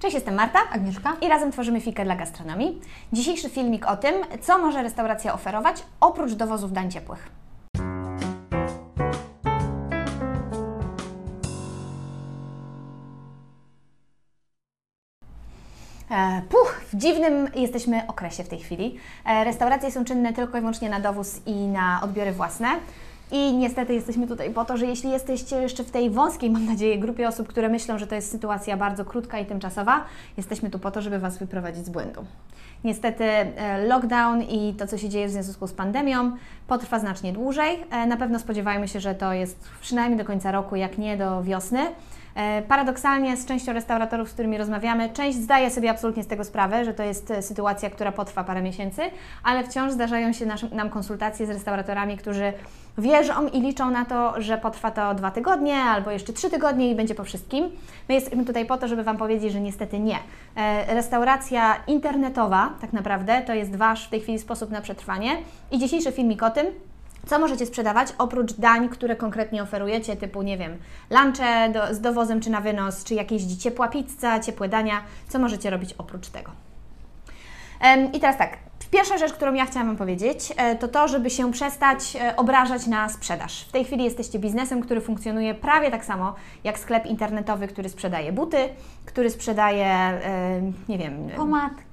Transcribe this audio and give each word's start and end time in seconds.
Cześć, 0.00 0.14
jestem 0.14 0.34
Marta 0.34 0.58
Agnieszka. 0.72 1.16
i 1.20 1.28
razem 1.28 1.52
tworzymy 1.52 1.80
Fikę 1.80 2.04
dla 2.04 2.16
gastronomii. 2.16 2.80
Dzisiejszy 3.12 3.48
filmik 3.48 3.86
o 3.86 3.96
tym, 3.96 4.14
co 4.40 4.58
może 4.58 4.82
restauracja 4.82 5.34
oferować 5.34 5.82
oprócz 6.00 6.32
dowozów 6.32 6.72
dań 6.72 6.90
ciepłych. 6.90 7.30
E, 16.10 16.42
Puch, 16.48 16.80
w 16.92 16.96
dziwnym 16.96 17.48
jesteśmy 17.54 18.06
okresie 18.06 18.44
w 18.44 18.48
tej 18.48 18.58
chwili. 18.58 18.98
E, 19.24 19.44
Restauracje 19.44 19.90
są 19.90 20.04
czynne 20.04 20.32
tylko 20.32 20.58
i 20.58 20.60
wyłącznie 20.60 20.90
na 20.90 21.00
dowóz 21.00 21.40
i 21.46 21.54
na 21.54 22.00
odbiory 22.02 22.32
własne. 22.32 22.68
I 23.32 23.52
niestety 23.52 23.94
jesteśmy 23.94 24.26
tutaj 24.26 24.50
po 24.50 24.64
to, 24.64 24.76
że 24.76 24.86
jeśli 24.86 25.10
jesteście 25.10 25.56
jeszcze 25.56 25.84
w 25.84 25.90
tej 25.90 26.10
wąskiej, 26.10 26.50
mam 26.50 26.66
nadzieję, 26.66 26.98
grupie 26.98 27.28
osób, 27.28 27.48
które 27.48 27.68
myślą, 27.68 27.98
że 27.98 28.06
to 28.06 28.14
jest 28.14 28.30
sytuacja 28.30 28.76
bardzo 28.76 29.04
krótka 29.04 29.38
i 29.38 29.46
tymczasowa, 29.46 30.04
jesteśmy 30.36 30.70
tu 30.70 30.78
po 30.78 30.90
to, 30.90 31.02
żeby 31.02 31.18
Was 31.18 31.38
wyprowadzić 31.38 31.86
z 31.86 31.90
błędu. 31.90 32.24
Niestety 32.84 33.24
e, 33.24 33.86
lockdown 33.86 34.42
i 34.42 34.74
to, 34.74 34.86
co 34.86 34.98
się 34.98 35.08
dzieje 35.08 35.28
w 35.28 35.30
związku 35.30 35.66
z 35.66 35.72
pandemią, 35.72 36.36
potrwa 36.66 36.98
znacznie 36.98 37.32
dłużej. 37.32 37.84
E, 37.90 38.06
Na 38.06 38.16
pewno 38.16 38.38
spodziewajmy 38.38 38.88
się, 38.88 39.00
że 39.00 39.14
to 39.14 39.32
jest 39.32 39.68
przynajmniej 39.80 40.18
do 40.18 40.24
końca 40.24 40.52
roku, 40.52 40.76
jak 40.76 40.98
nie 40.98 41.16
do 41.16 41.42
wiosny. 41.42 41.80
E, 42.34 42.62
Paradoksalnie 42.62 43.36
z 43.36 43.46
częścią 43.46 43.72
restauratorów, 43.72 44.30
z 44.30 44.32
którymi 44.32 44.58
rozmawiamy, 44.58 45.10
część 45.10 45.38
zdaje 45.38 45.70
sobie 45.70 45.90
absolutnie 45.90 46.22
z 46.22 46.26
tego 46.26 46.44
sprawę, 46.44 46.84
że 46.84 46.94
to 46.94 47.02
jest 47.02 47.30
e, 47.30 47.42
sytuacja, 47.42 47.90
która 47.90 48.12
potrwa 48.12 48.44
parę 48.44 48.62
miesięcy, 48.62 49.02
ale 49.44 49.64
wciąż 49.64 49.92
zdarzają 49.92 50.32
się 50.32 50.46
nam 50.72 50.90
konsultacje 50.90 51.46
z 51.46 51.50
restauratorami, 51.50 52.16
którzy 52.16 52.52
wierzą 52.98 53.48
i 53.48 53.60
liczą 53.60 53.90
na 53.90 54.04
to, 54.04 54.42
że 54.42 54.58
potrwa 54.58 54.90
to 54.90 55.14
dwa 55.14 55.30
tygodnie 55.30 55.76
albo 55.76 56.10
jeszcze 56.10 56.32
trzy 56.32 56.50
tygodnie 56.50 56.90
i 56.90 56.94
będzie 56.94 57.14
po 57.14 57.24
wszystkim. 57.24 57.70
My 58.08 58.14
jesteśmy 58.14 58.44
tutaj 58.44 58.66
po 58.66 58.76
to, 58.76 58.88
żeby 58.88 59.02
Wam 59.02 59.16
powiedzieć, 59.16 59.52
że 59.52 59.60
niestety 59.60 59.98
nie. 59.98 60.18
E, 60.56 60.94
Restauracja 60.94 61.76
internetowa 61.86 62.70
tak 62.80 62.92
naprawdę 62.92 63.42
to 63.46 63.54
jest 63.54 63.76
Wasz 63.76 64.06
w 64.06 64.10
tej 64.10 64.20
chwili 64.20 64.38
sposób 64.38 64.70
na 64.70 64.80
przetrwanie 64.80 65.36
i 65.70 65.78
dzisiejszy 65.78 66.12
filmik 66.12 66.42
o 66.42 66.50
tym, 66.50 66.66
co 67.26 67.38
możecie 67.38 67.66
sprzedawać 67.66 68.08
oprócz 68.18 68.52
dań, 68.52 68.88
które 68.88 69.16
konkretnie 69.16 69.62
oferujecie, 69.62 70.16
typu, 70.16 70.42
nie 70.42 70.58
wiem, 70.58 70.78
lunche 71.10 71.70
do, 71.72 71.94
z 71.94 72.00
dowozem 72.00 72.40
czy 72.40 72.50
na 72.50 72.60
wynos, 72.60 73.04
czy 73.04 73.14
jakieś 73.14 73.42
ciepła 73.42 73.88
pizza, 73.88 74.40
ciepłe 74.40 74.68
dania, 74.68 75.02
co 75.28 75.38
możecie 75.38 75.70
robić 75.70 75.94
oprócz 75.98 76.28
tego? 76.28 76.50
I 78.12 78.20
teraz 78.20 78.38
tak, 78.38 78.58
pierwsza 78.90 79.18
rzecz, 79.18 79.32
którą 79.32 79.54
ja 79.54 79.66
chciałam 79.66 79.88
Wam 79.88 79.96
powiedzieć, 79.96 80.52
e, 80.56 80.76
to 80.76 80.88
to, 80.88 81.08
żeby 81.08 81.30
się 81.30 81.52
przestać 81.52 82.16
e, 82.16 82.36
obrażać 82.36 82.86
na 82.86 83.08
sprzedaż. 83.08 83.64
W 83.64 83.72
tej 83.72 83.84
chwili 83.84 84.04
jesteście 84.04 84.38
biznesem, 84.38 84.80
który 84.80 85.00
funkcjonuje 85.00 85.54
prawie 85.54 85.90
tak 85.90 86.04
samo 86.04 86.34
jak 86.64 86.78
sklep 86.78 87.06
internetowy, 87.06 87.68
który 87.68 87.88
sprzedaje 87.88 88.32
buty, 88.32 88.68
który 89.04 89.30
sprzedaje, 89.30 89.86
e, 89.86 90.60
nie 90.88 90.98
wiem, 90.98 91.28
Pomadki. 91.36 91.89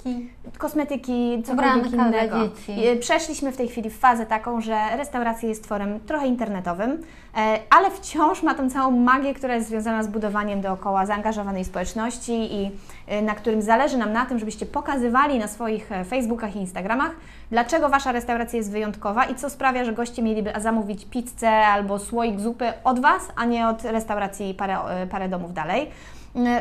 Kosmetyki, 0.58 1.44
cokolwiek 1.45 1.75
Ubranka 1.86 2.09
dla 2.09 2.23
innego. 2.23 2.38
dzieci. 2.47 2.88
E, 2.88 2.95
Przeszliśmy 2.95 3.52
w 3.52 3.58
tej 3.58 3.67
chwili 3.67 3.89
w 3.89 4.00
fazę 4.00 4.25
taką, 4.25 4.61
że 4.61 4.77
restauracja 4.97 5.50
jest 5.50 5.63
tworem 5.63 6.00
trochę 6.00 6.27
internetowym, 6.27 6.91
e, 7.38 7.59
ale 7.69 7.91
wciąż 7.91 8.44
ma 8.44 8.53
tą 8.53 8.69
całą 8.69 8.91
magię, 8.91 9.33
która 9.33 9.55
jest 9.55 9.67
związana 9.67 10.03
z 10.03 10.08
budowaniem 10.08 10.61
dookoła 10.61 11.05
zaangażowanej 11.05 11.66
społeczności 11.66 12.53
i 12.55 12.72
e, 13.08 13.22
na 13.22 13.35
którym 13.35 13.61
zależy 13.61 13.97
nam 13.97 14.13
na 14.13 14.25
tym, 14.25 14.39
żebyście 14.39 14.66
pokazywali 14.66 15.39
na 15.39 15.47
swoich 15.47 15.89
Facebookach 16.09 16.55
i 16.55 16.59
Instagramach, 16.59 17.11
dlaczego 17.52 17.89
Wasza 17.89 18.11
restauracja 18.11 18.58
jest 18.58 18.72
wyjątkowa 18.72 19.25
i 19.25 19.35
co 19.35 19.50
sprawia, 19.50 19.85
że 19.85 19.94
goście 19.94 20.23
mieliby 20.23 20.53
zamówić 20.59 21.05
pizzę 21.05 21.50
albo 21.50 22.00
słoik 22.00 22.39
zupy 22.39 22.73
od 22.83 23.00
Was, 23.00 23.22
a 23.35 23.45
nie 23.45 23.67
od 23.67 23.83
restauracji 23.83 24.53
parę, 24.53 24.78
parę 25.11 25.30
domów 25.30 25.53
dalej. 25.53 25.91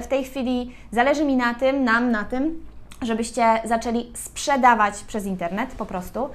W 0.02 0.06
tej 0.06 0.24
chwili 0.24 0.72
zależy 0.90 1.24
mi 1.24 1.36
na 1.36 1.54
tym, 1.54 1.84
nam 1.84 2.10
na 2.10 2.24
tym, 2.24 2.60
żebyście 3.02 3.44
zaczęli 3.64 4.12
sprzedawać 4.14 4.94
przez 5.06 5.26
internet 5.26 5.74
po 5.74 5.86
prostu. 5.86 6.28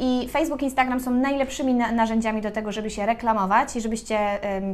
I 0.00 0.28
Facebook, 0.30 0.62
Instagram 0.62 1.00
są 1.00 1.10
najlepszymi 1.10 1.74
na 1.74 1.92
narzędziami 1.92 2.42
do 2.42 2.50
tego, 2.50 2.72
żeby 2.72 2.90
się 2.90 3.06
reklamować 3.06 3.76
i 3.76 3.80
żebyście 3.80 4.18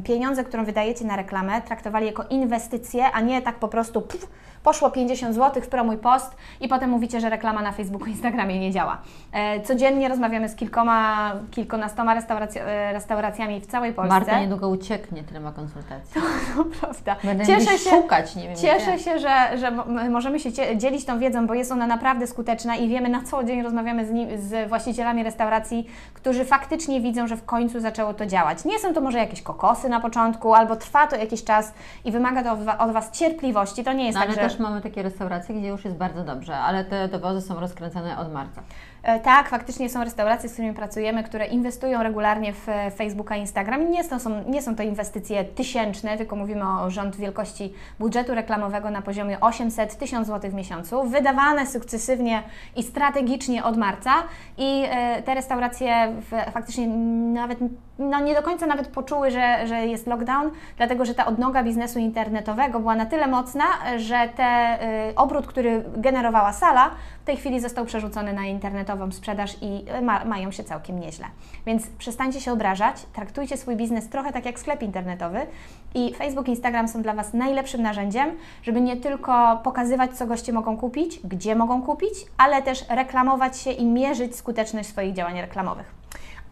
pieniądze, 0.05 0.45
które 0.45 0.65
wydajecie 0.65 1.05
na 1.05 1.17
reklamę, 1.17 1.63
traktowali 1.63 2.07
jako 2.07 2.25
inwestycje, 2.31 3.13
a 3.13 3.21
nie 3.21 3.43
tak 3.43 3.59
po 3.59 3.69
prostu 3.69 4.03
puf, 4.03 4.29
poszło 4.65 4.91
50 4.91 5.35
zł 5.35 5.63
w 5.63 5.69
promuj 5.69 5.97
post 5.97 6.37
i 6.61 6.69
potem 6.69 6.91
mówicie, 6.91 7.21
że 7.21 7.31
reklama 7.31 7.63
na 7.63 7.73
Facebooku, 7.73 8.07
Instagramie 8.07 8.61
nie 8.61 8.73
działa. 8.73 8.99
E, 9.33 9.61
Codziennie 9.61 10.09
rozmawiamy 10.09 10.49
z 10.49 10.55
kilkoma, 10.55 11.33
kilkunastoma 11.51 12.15
restauracja, 12.15 12.65
e, 12.65 12.93
restauracjami 12.93 13.61
w 13.61 13.67
całej 13.67 13.93
Polsce. 13.93 14.15
Marta 14.15 14.41
niedługo 14.41 14.69
ucieknie, 14.69 15.25
tyle 15.25 15.41
ma 15.41 15.53
konsultacji. 15.53 16.21
To 16.57 16.65
prawda. 16.65 17.17
Będę 17.25 17.47
Cieszę 17.47 17.79
się, 17.79 17.91
szukać, 17.91 18.37
nie 18.37 18.49
wiem 18.49 18.57
Cieszę 18.57 18.99
się, 18.99 19.19
że, 19.19 19.59
że 19.59 19.71
możemy 20.11 20.41
się 20.41 20.51
dzielić 20.77 21.05
tą 21.05 21.14
wiedzą, 21.19 21.47
bo 21.47 21.55
jest 21.55 21.73
ona 21.73 21.87
naprawdę 21.87 22.27
skuteczna 22.27 22.77
i 22.77 22.89
wiemy 22.89 23.09
na 23.09 23.23
co 23.23 23.45
dzień 23.45 23.63
rozmawiamy 23.63 24.07
z, 24.07 24.11
nim, 24.11 24.29
z 24.39 24.69
właścicielami 24.69 25.23
restauracji, 25.23 25.87
którzy 26.15 26.45
faktycznie 26.45 27.01
widzą, 27.01 27.27
że 27.27 27.37
w 27.37 27.45
końcu 27.45 27.81
zaczęło 27.81 28.15
to 28.15 28.27
działać. 28.27 28.65
Nie 28.65 28.79
są 28.79 28.95
to 28.95 29.01
może 29.01 29.19
jakieś 29.19 29.43
kokosy 29.43 29.89
na 29.89 30.01
początku, 30.01 30.55
albo 30.55 30.77
trwa 30.77 31.07
to 31.07 31.17
jakiś 31.17 31.45
czas 31.45 31.75
i 32.05 32.13
wymaga 32.13 32.43
to 32.43 32.53
od, 32.53 32.63
wa- 32.63 32.79
od 32.79 32.93
Was 32.93 33.11
cierpliwości. 33.11 33.85
To 33.85 33.93
nie 33.93 34.05
jest 34.07 34.15
No, 34.19 34.21
tak, 34.21 34.29
ale 34.31 34.43
że... 34.43 34.49
też 34.49 34.59
mamy 34.59 34.81
takie 34.81 35.03
restauracje, 35.03 35.55
gdzie 35.55 35.69
już 35.69 35.85
jest 35.85 35.97
bardzo 35.97 36.25
dobrze, 36.25 36.57
ale 36.59 36.85
te 36.85 37.09
dowozy 37.09 37.41
są 37.47 37.61
rozkręcane 37.61 38.19
od 38.19 38.33
marca. 38.33 38.63
E, 39.05 39.21
Tak, 39.21 39.49
faktycznie 39.49 39.89
są 39.89 40.05
restauracje, 40.05 40.49
z 40.49 40.53
którymi 40.53 40.75
pracujemy, 40.75 41.25
które 41.25 41.47
inwestują 41.47 42.03
regularnie 42.03 42.53
w 42.53 42.69
e, 42.69 42.91
Facebooka 42.91 43.37
Instagram. 43.37 43.91
Nie 43.91 44.05
są, 44.05 44.19
są, 44.19 44.45
nie 44.49 44.63
są 44.63 44.77
to 44.77 44.83
inwestycje 44.83 45.45
tysięczne, 45.45 46.19
tylko 46.19 46.37
mówimy 46.37 46.65
o 46.69 46.91
rząd 46.91 47.17
wielkości 47.17 47.73
budżetu 47.99 48.35
reklamowego 48.35 48.91
na 48.91 49.03
poziomie 49.03 49.39
800-1000 49.39 50.25
zł 50.25 50.51
w 50.51 50.55
miesiącu, 50.55 51.05
wydawane 51.05 51.67
sukcesywnie 51.67 52.43
i 52.77 52.83
strategicznie 52.83 53.65
od 53.65 53.77
marca. 53.77 54.13
I 54.59 54.85
e, 54.91 55.23
te 55.23 55.35
restauracje 55.35 56.13
faktycznie 56.53 56.87
nawet 56.87 57.59
no, 57.99 58.21
nie 58.21 58.35
do 58.35 58.43
końca 58.43 58.67
nawet 58.67 58.89
poczuły, 58.89 59.31
że, 59.31 59.67
że 59.67 59.87
jest 59.87 60.07
lockdown, 60.07 60.51
dlatego 60.77 61.05
że 61.05 61.15
ta 61.15 61.27
odnoga 61.27 61.65
biznesu 61.65 61.99
internetowego 61.99 62.81
była 62.81 62.97
na 62.97 63.07
tyle 63.07 63.27
mocna, 63.27 63.65
że 63.97 64.29
te, 64.37 64.79
y, 65.11 65.15
obrót, 65.15 65.47
który 65.47 65.85
generowała 65.97 66.53
sala, 66.53 66.91
w 67.23 67.25
tej 67.25 67.37
chwili 67.37 67.61
został 67.61 67.85
przerzucony 67.85 68.33
na 68.33 68.47
internetową 68.95 69.13
sprzedaż 69.13 69.57
i 69.63 69.85
y, 69.99 70.03
ma, 70.03 70.25
mają 70.25 70.51
się 70.51 70.65
całkiem 70.65 71.01
nieźle. 71.01 71.27
Więc 71.67 71.87
przestańcie 71.99 72.41
się 72.41 72.53
obrażać, 72.53 72.97
traktujcie 73.13 73.57
swój 73.57 73.77
biznes 73.77 74.09
trochę 74.09 74.33
tak 74.33 74.45
jak 74.47 74.59
sklep 74.59 74.83
internetowy 74.83 75.47
i 75.95 76.15
Facebook, 76.15 76.49
Instagram 76.49 76.89
są 76.89 77.03
dla 77.03 77.15
Was 77.15 77.35
najlepszym 77.35 77.83
narzędziem, 77.83 78.31
żeby 78.63 78.81
nie 78.81 78.97
tylko 78.97 79.61
pokazywać, 79.65 80.11
co 80.17 80.27
goście 80.27 80.53
mogą 80.53 80.77
kupić, 80.77 81.21
gdzie 81.25 81.55
mogą 81.55 81.83
kupić, 81.83 82.15
ale 82.39 82.63
też 82.63 82.85
reklamować 82.89 83.59
się 83.59 83.71
i 83.71 83.85
mierzyć 83.87 84.37
skuteczność 84.37 84.89
swoich 84.89 85.15
działań 85.15 85.41
reklamowych. 85.41 85.87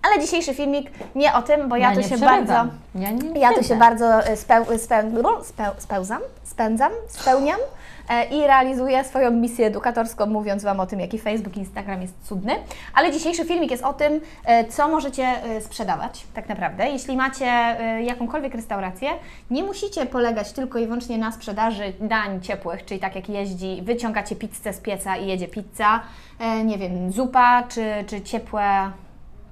Ale 0.03 0.23
dzisiejszy 0.23 0.55
filmik 0.55 0.91
nie 1.15 1.35
o 1.35 1.43
tym, 1.43 1.69
bo 1.69 1.77
ja, 1.77 1.91
Ja 1.91 1.97
tu 1.97 2.03
się 2.03 2.17
przerywam. 2.17 2.47
bardzo. 2.47 2.73
Ja 2.95 3.11
nie 3.11 3.41
Ja 3.41 3.53
tu 3.53 3.63
się 3.63 3.77
bardzo 3.77 4.25
e, 4.27 4.37
speł, 4.37 4.65
speł, 4.79 5.45
speł, 5.45 5.73
spełzam, 5.79 6.21
spędzam, 6.45 6.93
spełniam 7.09 7.57
e, 7.61 7.82
i 8.31 8.47
realizuję 8.47 9.05
swoją 9.05 9.31
misję 9.31 9.67
edukatorską, 9.67 10.27
mówiąc 10.27 10.63
Wam 10.65 10.81
o 10.81 10.87
tym, 10.87 11.01
jaki 11.01 11.19
Facebook, 11.19 11.57
Instagram 11.57 12.03
jest 12.03 12.15
cudny. 12.29 12.53
Ale 12.95 13.13
dzisiejszy 13.13 13.45
filmik 13.45 13.71
jest 13.71 13.85
o 13.85 13.93
tym, 13.93 14.21
e, 14.45 14.65
co 14.65 14.89
możecie 14.89 15.23
e, 15.25 15.61
sprzedawać 15.61 16.27
tak 16.35 16.49
naprawdę. 16.49 16.89
Jeśli 16.91 17.17
macie 17.17 17.47
e, 17.47 18.03
jakąkolwiek 18.03 18.55
restaurację, 18.55 19.09
nie 19.51 19.63
musicie 19.63 20.07
polegać 20.07 20.53
tylko 20.53 20.79
i 20.79 20.85
wyłącznie 20.87 21.19
na 21.19 21.33
sprzedaży 21.33 21.93
dań 22.01 22.41
ciepłych, 22.41 22.85
czyli 22.85 23.01
tak 23.01 23.15
jak 23.17 23.29
jeździ, 23.29 23.83
wyciągacie 23.83 24.37
pizzę 24.37 24.73
z 24.73 24.81
pieca 24.81 25.17
i 25.17 25.27
jedzie 25.27 25.49
pizza, 25.49 26.01
e, 26.39 26.65
nie 26.65 26.79
wiem, 26.79 27.13
zupa 27.13 27.63
czy, 27.63 28.05
czy 28.07 28.23
ciepłe 28.23 28.91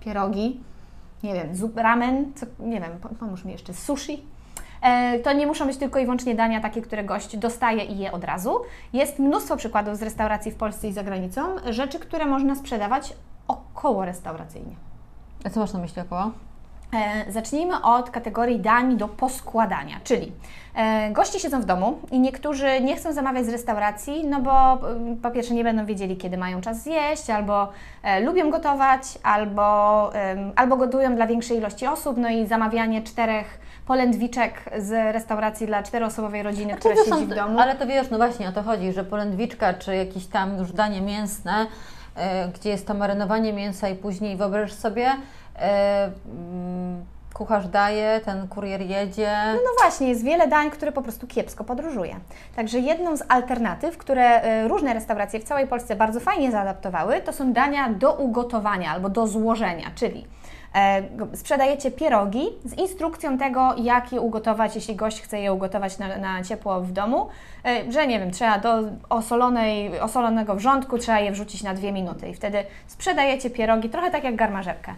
pierogi 0.01 0.61
nie 1.23 1.35
wiem, 1.35 1.57
zup, 1.57 1.77
ramen, 1.77 2.33
co, 2.35 2.47
nie 2.59 2.81
wiem, 2.81 2.91
po- 3.03 3.09
pomóż 3.09 3.45
mi 3.45 3.53
jeszcze, 3.53 3.75
sushi. 3.75 4.23
E, 4.83 5.19
To 5.19 5.33
nie 5.33 5.47
muszą 5.47 5.67
być 5.67 5.77
tylko 5.77 5.99
i 5.99 6.03
wyłącznie 6.03 6.35
dania 6.35 6.61
takie, 6.61 6.83
które 6.83 7.05
gość 7.05 7.37
dostaje 7.37 7.85
i 7.85 7.99
je 7.99 8.13
od 8.13 8.25
razu. 8.25 8.61
Jest 8.93 9.19
mnóstwo 9.19 9.57
przykładów 9.57 9.97
z 9.97 10.03
restauracji 10.03 10.53
w 10.53 10.57
Polsce 10.57 10.89
i 10.89 10.93
za 10.93 11.03
granicą, 11.03 11.43
rzeczy, 11.71 11.99
które 11.99 12.27
można 12.27 12.55
sprzedawać 12.55 13.13
około 13.49 14.05
restauracyjnie. 14.05 14.75
A 15.45 15.51
co 15.51 15.61
masz 15.61 15.73
na 15.73 15.81
myśli 15.81 16.03
około? 16.03 16.31
E, 17.27 17.33
Zacznijmy 17.33 17.83
od 17.83 18.11
kategorii 18.11 18.61
dań 18.61 18.97
do 18.97 19.09
poskładania, 19.09 20.01
czyli 20.05 20.33
e, 20.75 21.11
goście 21.11 21.41
siedzą 21.41 21.61
w 21.61 21.65
domu 21.65 21.99
i 22.11 22.21
niektórzy 22.21 22.81
nie 22.81 22.97
chcą 22.97 23.13
zamawiać 23.13 23.47
z 23.47 23.49
restauracji, 23.49 24.27
no 24.27 24.41
bo 24.41 24.73
mm, 24.91 25.17
po 25.17 25.31
pierwsze 25.31 25.55
nie 25.55 25.65
będą 25.65 25.87
wiedzieli, 25.87 26.17
kiedy 26.17 26.39
mają 26.39 26.61
czas 26.61 26.83
zjeść, 26.83 27.31
albo 27.31 27.69
lubią 28.25 28.51
gotować, 28.51 29.03
albo, 29.23 30.11
albo 30.57 30.77
gotują 30.77 31.15
dla 31.15 31.27
większej 31.27 31.59
ilości 31.59 31.87
osób, 31.87 32.17
no 32.17 32.29
i 32.29 32.47
zamawianie 32.47 33.03
czterech 33.03 33.61
polędwiczek 33.91 34.55
z 34.79 35.15
restauracji 35.15 35.67
dla 35.67 35.83
czteroosobowej 35.83 36.43
rodziny, 36.43 36.75
która 36.75 36.95
Znaczy, 36.95 37.11
to 37.11 37.17
siedzi 37.17 37.29
są- 37.29 37.35
w 37.35 37.37
domu. 37.37 37.59
Ale 37.61 37.75
to 37.77 37.87
wiesz, 37.87 38.11
no 38.11 38.17
właśnie 38.17 38.49
o 38.49 38.53
to 38.53 38.63
chodzi, 38.63 38.93
że 38.93 39.05
polędwiczka 39.05 39.75
czy 39.75 39.97
jakieś 39.97 40.27
tam 40.27 40.59
już 40.59 40.73
danie 40.73 41.01
mięsne, 41.01 41.67
e, 42.17 42.49
gdzie 42.49 42.71
jest 42.71 42.87
to 42.87 42.95
marynowanie 42.95 43.53
mięsa 43.53 43.89
i 43.89 43.95
później 43.95 44.37
wyobraź 44.37 44.73
sobie, 44.73 45.11
e, 45.59 46.11
kucharz 47.41 47.69
daje, 47.69 48.21
ten 48.25 48.49
kurier 48.49 48.81
jedzie. 48.81 49.33
No, 49.47 49.53
no 49.53 49.71
właśnie, 49.83 50.09
jest 50.09 50.25
wiele 50.25 50.49
dań, 50.49 50.71
które 50.71 50.93
po 50.93 51.03
prostu 51.03 51.27
kiepsko 51.27 51.65
podróżuje. 51.65 52.17
Także 52.57 52.79
jedną 52.79 53.17
z 53.17 53.23
alternatyw, 53.29 53.99
które 53.99 54.45
y, 54.65 54.69
różne 54.69 54.95
restauracje 54.95 55.41
w 55.41 55.45
całej 55.45 55.67
Polsce 55.67 55.97
bardzo 55.97 56.21
fajnie 56.21 56.51
zaadaptowały, 56.51 57.21
to 57.21 57.33
są 57.33 57.53
dania 57.53 57.89
do 57.89 58.13
ugotowania 58.13 58.91
albo 58.91 59.09
do 59.09 59.27
złożenia, 59.27 59.91
czyli 59.95 60.27
e, 60.75 61.03
sprzedajecie 61.37 61.91
pierogi 61.91 62.45
z 62.65 62.79
instrukcją 62.79 63.39
tego, 63.39 63.75
jak 63.77 64.13
je 64.13 64.21
ugotować, 64.21 64.75
jeśli 64.75 64.97
gość 64.97 65.23
chce 65.23 65.41
je 65.41 65.53
ugotować 65.53 65.99
na, 65.99 66.17
na 66.17 66.45
ciepło 66.45 66.81
w 66.81 66.93
domu, 66.93 67.29
e, 67.65 67.93
że 67.93 68.07
nie 68.07 68.19
wiem, 68.19 68.31
trzeba 68.31 68.59
do 68.59 68.83
osolonej, 69.09 70.01
osolonego 70.01 70.55
wrzątku, 70.55 70.99
trzeba 70.99 71.21
je 71.21 71.33
wrzucić 71.33 71.63
na 71.63 71.75
dwie 71.75 71.93
minuty 71.93 72.29
i 72.29 72.35
wtedy 72.35 72.65
sprzedajecie 72.87 73.51
pierogi, 73.51 73.89
trochę 73.89 74.11
tak 74.11 74.25
jak 74.25 74.37
garmażerkę. 74.37 74.95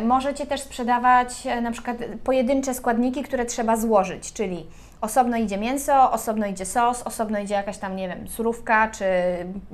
Możecie 0.00 0.46
też 0.46 0.60
sprzedawać 0.60 1.46
e, 1.46 1.60
na 1.60 1.70
przykład 1.70 1.96
pojedyncze 2.24 2.74
składniki, 2.74 3.22
które 3.22 3.46
trzeba 3.46 3.76
złożyć, 3.76 4.32
czyli 4.32 4.66
osobno 5.00 5.36
idzie 5.36 5.58
mięso, 5.58 6.12
osobno 6.12 6.46
idzie 6.46 6.66
sos, 6.66 7.02
osobno 7.02 7.38
idzie 7.38 7.54
jakaś 7.54 7.78
tam, 7.78 7.96
nie 7.96 8.08
wiem, 8.08 8.28
surówka, 8.28 8.90
czy 8.90 9.04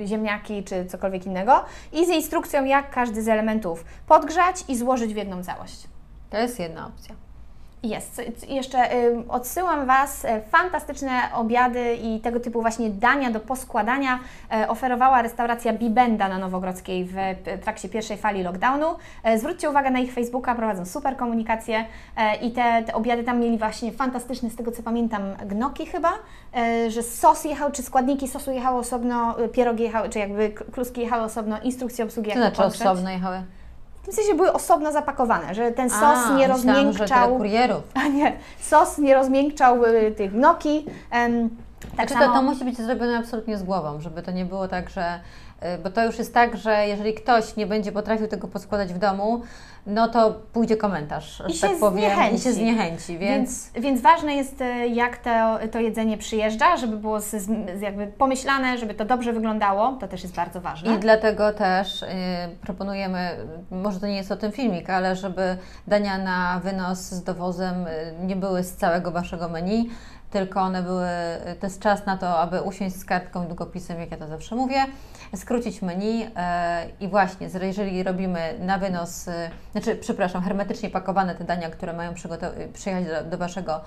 ziemniaki, 0.07 0.65
czy 0.65 0.87
cokolwiek 0.87 1.27
innego 1.27 1.65
i 1.93 2.07
z 2.07 2.09
instrukcją, 2.09 2.65
jak 2.65 2.91
każdy 2.91 3.23
z 3.23 3.29
elementów 3.29 3.85
podgrzać 4.07 4.65
i 4.69 4.77
złożyć 4.77 5.15
w 5.15 5.17
jedną 5.17 5.45
całość. 5.45 5.89
To 6.31 6.39
jest 6.39 6.61
jedna 6.61 6.87
opcja. 6.87 7.28
Jest. 7.83 8.23
Jeszcze 8.49 8.79
odsyłam 9.29 9.87
Was. 9.87 10.25
e, 10.25 10.41
Fantastyczne 10.41 11.11
obiady 11.35 11.95
i 11.95 12.21
tego 12.21 12.41
typu 12.41 12.61
właśnie 12.61 12.91
dania 12.91 13.31
do 13.31 13.41
poskładania 13.41 14.19
e, 14.53 14.69
oferowała 14.69 15.23
restauracja 15.23 15.73
Bibenda 15.73 16.29
na 16.29 16.39
Nowogrodzkiej 16.39 17.05
w 17.05 17.15
trakcie 17.65 17.89
pierwszej 17.89 18.17
fali 18.17 18.43
lockdownu. 18.43 18.87
E, 19.23 19.39
zwróćcie 19.39 19.71
uwagę 19.71 19.91
na 19.91 19.99
ich 19.99 20.13
Facebooka, 20.13 20.55
prowadzą 20.55 20.87
super 20.87 21.17
komunikację 21.17 21.85
i 22.43 22.51
te, 22.53 22.83
te 22.83 22.95
obiady 22.95 23.25
tam 23.25 23.41
mieli 23.41 23.59
właśnie 23.59 23.93
fantastyczne, 23.93 24.51
z 24.51 24.57
tego 24.57 24.73
co 24.73 24.83
pamiętam, 24.83 25.23
gnoki 25.47 25.87
chyba, 25.87 26.13
że 26.89 27.03
sos 27.03 27.45
jechał, 27.45 27.73
czy 27.73 27.83
składniki 27.83 28.29
sosu 28.29 28.53
jechały 28.53 28.79
osobno, 28.79 29.35
pierogi 29.53 29.83
jechały, 29.83 30.09
czy 30.09 30.19
jakby 30.19 30.51
kluski 30.51 31.01
jechały 31.01 31.23
osobno, 31.23 31.61
instrukcje 31.61 32.05
obsługi 32.05 32.33
To 32.33 32.39
jak 32.39 32.55
znaczy 32.55 32.85
osobno 32.85 33.11
jechały? 33.11 33.43
W 34.11 34.15
sensie 34.15 34.35
były 34.35 34.53
osobno 34.53 34.93
zapakowane, 34.93 35.55
że 35.55 35.71
ten 35.73 35.91
sos 35.91 36.01
A, 36.03 36.37
nie 36.37 36.49
myślałam, 36.49 36.59
że 36.75 36.79
rozmiękczał... 36.79 37.37
kurierów. 37.37 37.83
A 38.05 38.09
nie, 38.09 38.37
sos 38.61 38.99
nie 38.99 39.15
rozmiękczał 39.15 39.85
y, 39.85 40.15
tych 40.17 40.33
gnoki. 40.33 40.85
em, 41.11 41.51
tak 41.97 42.09
Znaczy 42.09 42.15
samo, 42.15 42.27
to, 42.27 42.33
to 42.33 42.43
musi 42.43 42.65
być 42.65 42.77
zrobione 42.77 43.19
absolutnie 43.19 43.59
z 43.59 43.63
głową, 43.63 44.01
żeby 44.01 44.23
to 44.23 44.31
nie 44.31 44.45
było 44.45 44.69
tak, 44.69 44.91
że. 44.91 45.21
Y, 45.63 45.79
Bo 45.79 45.91
to 45.91 46.05
już 46.05 46.19
jest 46.19 46.35
tak, 46.35 46.57
że 46.57 46.87
jeżeli 46.87 47.15
ktoś 47.15 47.57
nie 47.57 47.67
będzie 47.67 47.93
potrafił 47.93 48.29
tego 48.29 48.49
poskładać 48.49 48.93
w 48.93 48.99
domu, 48.99 49.43
no 49.87 50.09
to 50.09 50.41
pójdzie 50.53 50.77
komentarz, 50.77 51.43
I 51.49 51.61
tak 51.61 51.71
powiem, 51.81 51.99
i 51.99 52.01
zniechęci. 52.01 52.45
się 52.45 52.53
zniechęci, 52.53 53.19
więc. 53.19 53.71
więc, 53.73 53.85
więc 53.85 54.01
ważne 54.01 54.35
jest, 54.35 54.61
y, 54.61 54.89
jak 54.89 55.17
to, 55.17 55.59
to 55.73 55.81
jedzenie 55.81 56.19
przyjeżdża, 56.19 56.77
żeby 56.77 56.97
było 56.97 57.21
z, 57.21 57.31
z, 57.31 57.81
jakby 57.81 58.07
pomyślane, 58.07 58.79
żeby 58.79 58.95
to 58.95 59.05
dobrze 59.05 59.33
wyglądało. 59.33 59.97
To 60.01 60.09
też 60.09 60.23
jest 60.23 60.35
bardzo 60.35 60.61
ważne. 60.61 60.95
I 60.95 60.99
dlatego 60.99 61.53
też 61.53 62.03
y, 62.03 62.07
proponujemy, 62.61 63.37
może 63.71 64.01
to 64.01 64.07
nie 64.07 64.17
jest 64.17 64.33
o 64.33 64.37
tym 64.37 64.53
filmik, 64.53 64.91
ale 64.91 65.17
żeby 65.17 65.57
dania 65.87 66.19
na 66.19 66.61
wynos 66.65 66.99
z 66.99 67.25
dowozem 67.25 67.87
y, 67.87 68.15
nie 68.27 68.37
były 68.37 68.63
z 68.63 68.77
całego 68.77 69.11
Waszego 69.11 69.49
menu, 69.49 69.91
tylko 70.31 70.61
one 70.61 70.83
były, 70.83 71.09
to 71.61 71.67
jest 71.67 71.81
czas 71.81 72.07
na 72.07 72.17
to, 72.17 72.39
aby 72.39 72.63
usiąść 72.63 72.97
z 72.97 73.05
kartką 73.05 73.45
i 73.45 73.47
długopisem, 73.47 74.01
jak 74.01 74.11
ja 74.11 74.17
to 74.17 74.29
zawsze 74.29 74.57
mówię, 74.57 74.87
skrócić 75.37 75.83
menu 75.83 76.25
y, 76.25 76.29
i 77.01 77.09
właśnie, 77.09 77.49
jeżeli 77.61 78.03
robimy 78.03 78.55
na 78.61 78.79
wynos, 78.79 79.29
y, 79.29 79.33
znaczy, 79.73 79.97
przepraszam, 79.97 80.43
hermetycznie 80.43 80.91
pakowane 80.91 81.35
te 81.35 81.45
dania, 81.45 81.71
które 81.71 81.93
mają 81.93 82.13
y, 82.13 82.69
przyjechać 82.73 83.05
do, 83.05 83.31
do 83.31 83.39
Waszego 83.39 83.81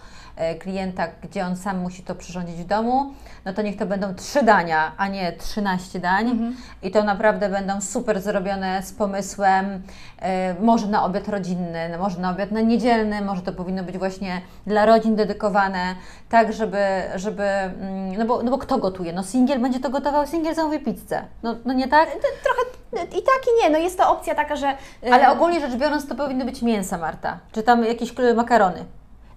klienta, 0.60 1.08
gdzie 1.24 1.46
on 1.46 1.56
sam 1.56 1.80
musi 1.80 2.04
to 2.04 2.16
przyrządzić 2.16 2.56
w 2.56 2.66
domu, 2.66 3.14
no 3.46 3.54
to 3.54 3.62
niech 3.62 3.78
to 3.78 3.86
będą 3.86 4.16
trzy 4.16 4.44
dania, 4.44 4.92
a 4.98 5.08
nie 5.08 5.32
13 5.32 6.00
dań. 6.00 6.56
I 6.84 6.92
to 6.92 7.04
naprawdę 7.04 7.50
będą 7.50 7.82
super 7.82 8.22
zrobione 8.22 8.84
z 8.84 8.94
pomysłem, 8.94 9.84
e, 10.20 10.54
może 10.54 10.88
na 10.88 11.04
obiad 11.04 11.28
rodzinny, 11.28 11.90
no 11.90 11.98
może 11.98 12.20
na 12.20 12.32
obiad 12.32 12.52
na 12.52 12.62
niedzielny, 12.62 13.22
może 13.22 13.42
to 13.42 13.54
powinno 13.54 13.84
być 13.84 13.98
właśnie 13.98 14.42
dla 14.68 14.86
rodzin 14.86 15.16
dedykowane, 15.16 15.96
tak 16.32 16.54
żeby, 16.54 16.78
żeby 17.16 17.44
mm, 17.44 18.18
no 18.18 18.26
bo, 18.26 18.44
no 18.44 18.52
bo 18.52 18.58
kto 18.58 18.78
gotuje? 18.78 19.14
No 19.14 19.24
singiel 19.24 19.60
będzie 19.60 19.80
to 19.80 19.90
gotował, 19.90 20.28
singiel 20.28 20.56
zamówi 20.56 20.80
pizzę. 20.80 21.24
No, 21.44 21.56
no 21.66 21.74
nie 21.74 21.88
tak? 21.88 22.10
Trochę 22.44 22.62
i 23.04 23.22
tak 23.24 23.42
i 23.48 23.64
nie, 23.64 23.70
no 23.70 23.78
jest 23.78 23.98
to 23.98 24.10
opcja 24.12 24.36
taka, 24.36 24.56
że 24.56 24.74
y, 25.04 25.14
Ale 25.14 25.32
ogólnie 25.32 25.60
rzecz 25.60 25.76
biorąc 25.76 26.08
to 26.08 26.16
powinny 26.16 26.46
być 26.46 26.62
mięsa, 26.62 26.98
Marta. 26.98 27.40
Czy 27.52 27.64
tam 27.64 27.86
jakieś 27.86 28.14
makarony. 28.36 28.86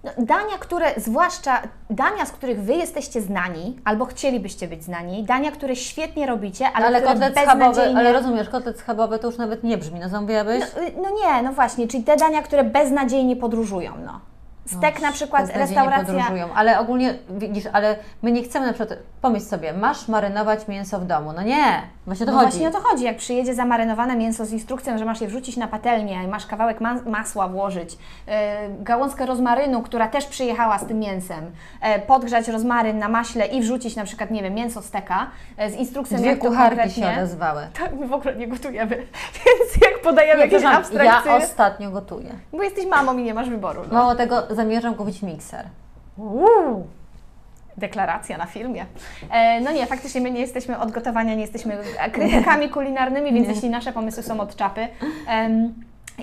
no, 0.03 0.11
dania, 0.17 0.57
które, 0.59 0.93
zwłaszcza 0.97 1.61
dania, 1.89 2.25
z 2.25 2.31
których 2.31 2.61
Wy 2.61 2.73
jesteście 2.73 3.21
znani, 3.21 3.79
albo 3.85 4.05
chcielibyście 4.05 4.67
być 4.67 4.83
znani, 4.83 5.23
dania, 5.23 5.51
które 5.51 5.75
świetnie 5.75 6.25
robicie, 6.25 6.65
ale, 6.73 6.85
Ale, 6.85 6.97
ale 6.97 7.01
które 7.01 7.13
kotlet 7.13 7.45
schabowy, 7.45 7.81
ale 7.97 8.13
rozumiesz, 8.13 8.49
kotlet 8.49 8.79
schabowy 8.79 9.19
to 9.19 9.27
już 9.27 9.37
nawet 9.37 9.63
nie 9.63 9.77
brzmi. 9.77 9.99
No 9.99 10.09
zamówiłabyś? 10.09 10.63
No, 10.75 10.83
y, 10.83 10.91
no 10.95 11.09
nie, 11.09 11.41
no 11.43 11.53
właśnie, 11.53 11.87
czyli 11.87 12.03
te 12.03 12.15
dania, 12.15 12.41
które 12.41 12.63
beznadziejnie 12.63 13.35
podróżują, 13.35 13.93
no. 14.05 14.34
Stek 14.65 15.01
na 15.01 15.11
przykład, 15.11 15.55
restauracja... 15.55 16.05
podróżują, 16.13 16.47
ale 16.55 16.79
ogólnie 16.79 17.13
widzisz, 17.29 17.63
ale 17.73 17.95
my 18.21 18.31
nie 18.31 18.43
chcemy 18.43 18.65
na 18.67 18.73
przykład, 18.73 18.99
pomyśl 19.21 19.45
sobie, 19.45 19.73
masz 19.73 20.07
marynować 20.07 20.67
mięso 20.67 20.99
w 20.99 21.05
domu. 21.05 21.33
No 21.33 21.41
nie, 21.41 21.81
właśnie 22.05 22.23
o 22.23 22.27
to 22.27 22.31
No 22.31 22.39
chodzi. 22.39 22.51
właśnie 22.51 22.67
o 22.67 22.71
to 22.71 22.79
chodzi, 22.89 23.03
jak 23.03 23.17
przyjedzie 23.17 23.53
zamarynowane 23.55 24.15
mięso 24.15 24.45
z 24.45 24.51
instrukcją, 24.51 24.97
że 24.97 25.05
masz 25.05 25.21
je 25.21 25.27
wrzucić 25.27 25.57
na 25.57 25.67
patelnię, 25.67 26.27
masz 26.27 26.45
kawałek 26.45 26.81
ma- 26.81 27.01
masła 27.05 27.47
włożyć, 27.47 27.93
yy, 28.27 28.33
gałązkę 28.79 29.25
rozmarynu, 29.25 29.81
która 29.81 30.07
też 30.07 30.25
przyjechała 30.25 30.77
z 30.79 30.85
tym 30.85 30.99
mięsem, 30.99 31.51
yy, 31.83 31.99
podgrzać 31.99 32.47
rozmaryn 32.47 32.97
na 32.99 33.09
maśle 33.09 33.45
i 33.45 33.61
wrzucić 33.61 33.95
na 33.95 34.03
przykład, 34.03 34.31
nie 34.31 34.43
wiem, 34.43 34.53
mięso 34.53 34.81
steka 34.81 35.27
yy, 35.57 35.71
z 35.71 35.75
instrukcją, 35.75 36.17
Dwie 36.17 36.27
jak 36.27 36.39
to 36.39 36.45
kucharki 36.47 36.75
konkretnie... 36.77 37.03
się 37.03 37.09
odezwały. 37.11 37.61
Tak, 37.79 37.93
my 37.99 38.07
w 38.07 38.13
ogóle 38.13 38.35
nie 38.35 38.47
gotujemy, 38.47 38.95
więc 39.45 39.85
jak 39.91 40.01
podajemy 40.03 40.39
jakieś 40.41 40.53
przepraszam, 40.53 40.81
abstrakcje, 40.81 41.31
ja 41.31 41.37
ostatnio 41.37 41.91
gotuję. 41.91 42.29
bo 42.53 42.63
jesteś 42.63 42.85
mamą 42.85 43.17
i 43.17 43.23
nie 43.23 43.33
masz 43.33 43.49
wyboru. 43.49 43.81
No. 43.87 43.93
Mało 43.93 44.15
tego, 44.15 44.54
zamierzam 44.55 44.95
kupić 44.95 45.21
mikser. 45.21 45.65
Uuu. 46.17 46.87
Deklaracja 47.77 48.37
na 48.37 48.45
filmie. 48.45 48.85
E, 49.31 49.61
no 49.61 49.71
nie, 49.71 49.85
faktycznie 49.85 50.21
my 50.21 50.31
nie 50.31 50.39
jesteśmy 50.39 50.79
od 50.79 50.91
gotowania, 50.91 51.33
nie 51.33 51.41
jesteśmy 51.41 51.77
krytykami 52.13 52.69
kulinarnymi, 52.69 53.33
więc 53.33 53.47
jeśli 53.47 53.69
nasze 53.69 53.93
pomysły 53.93 54.23
są 54.23 54.39
od 54.39 54.55
czapy. 54.55 54.87
em, 55.27 55.73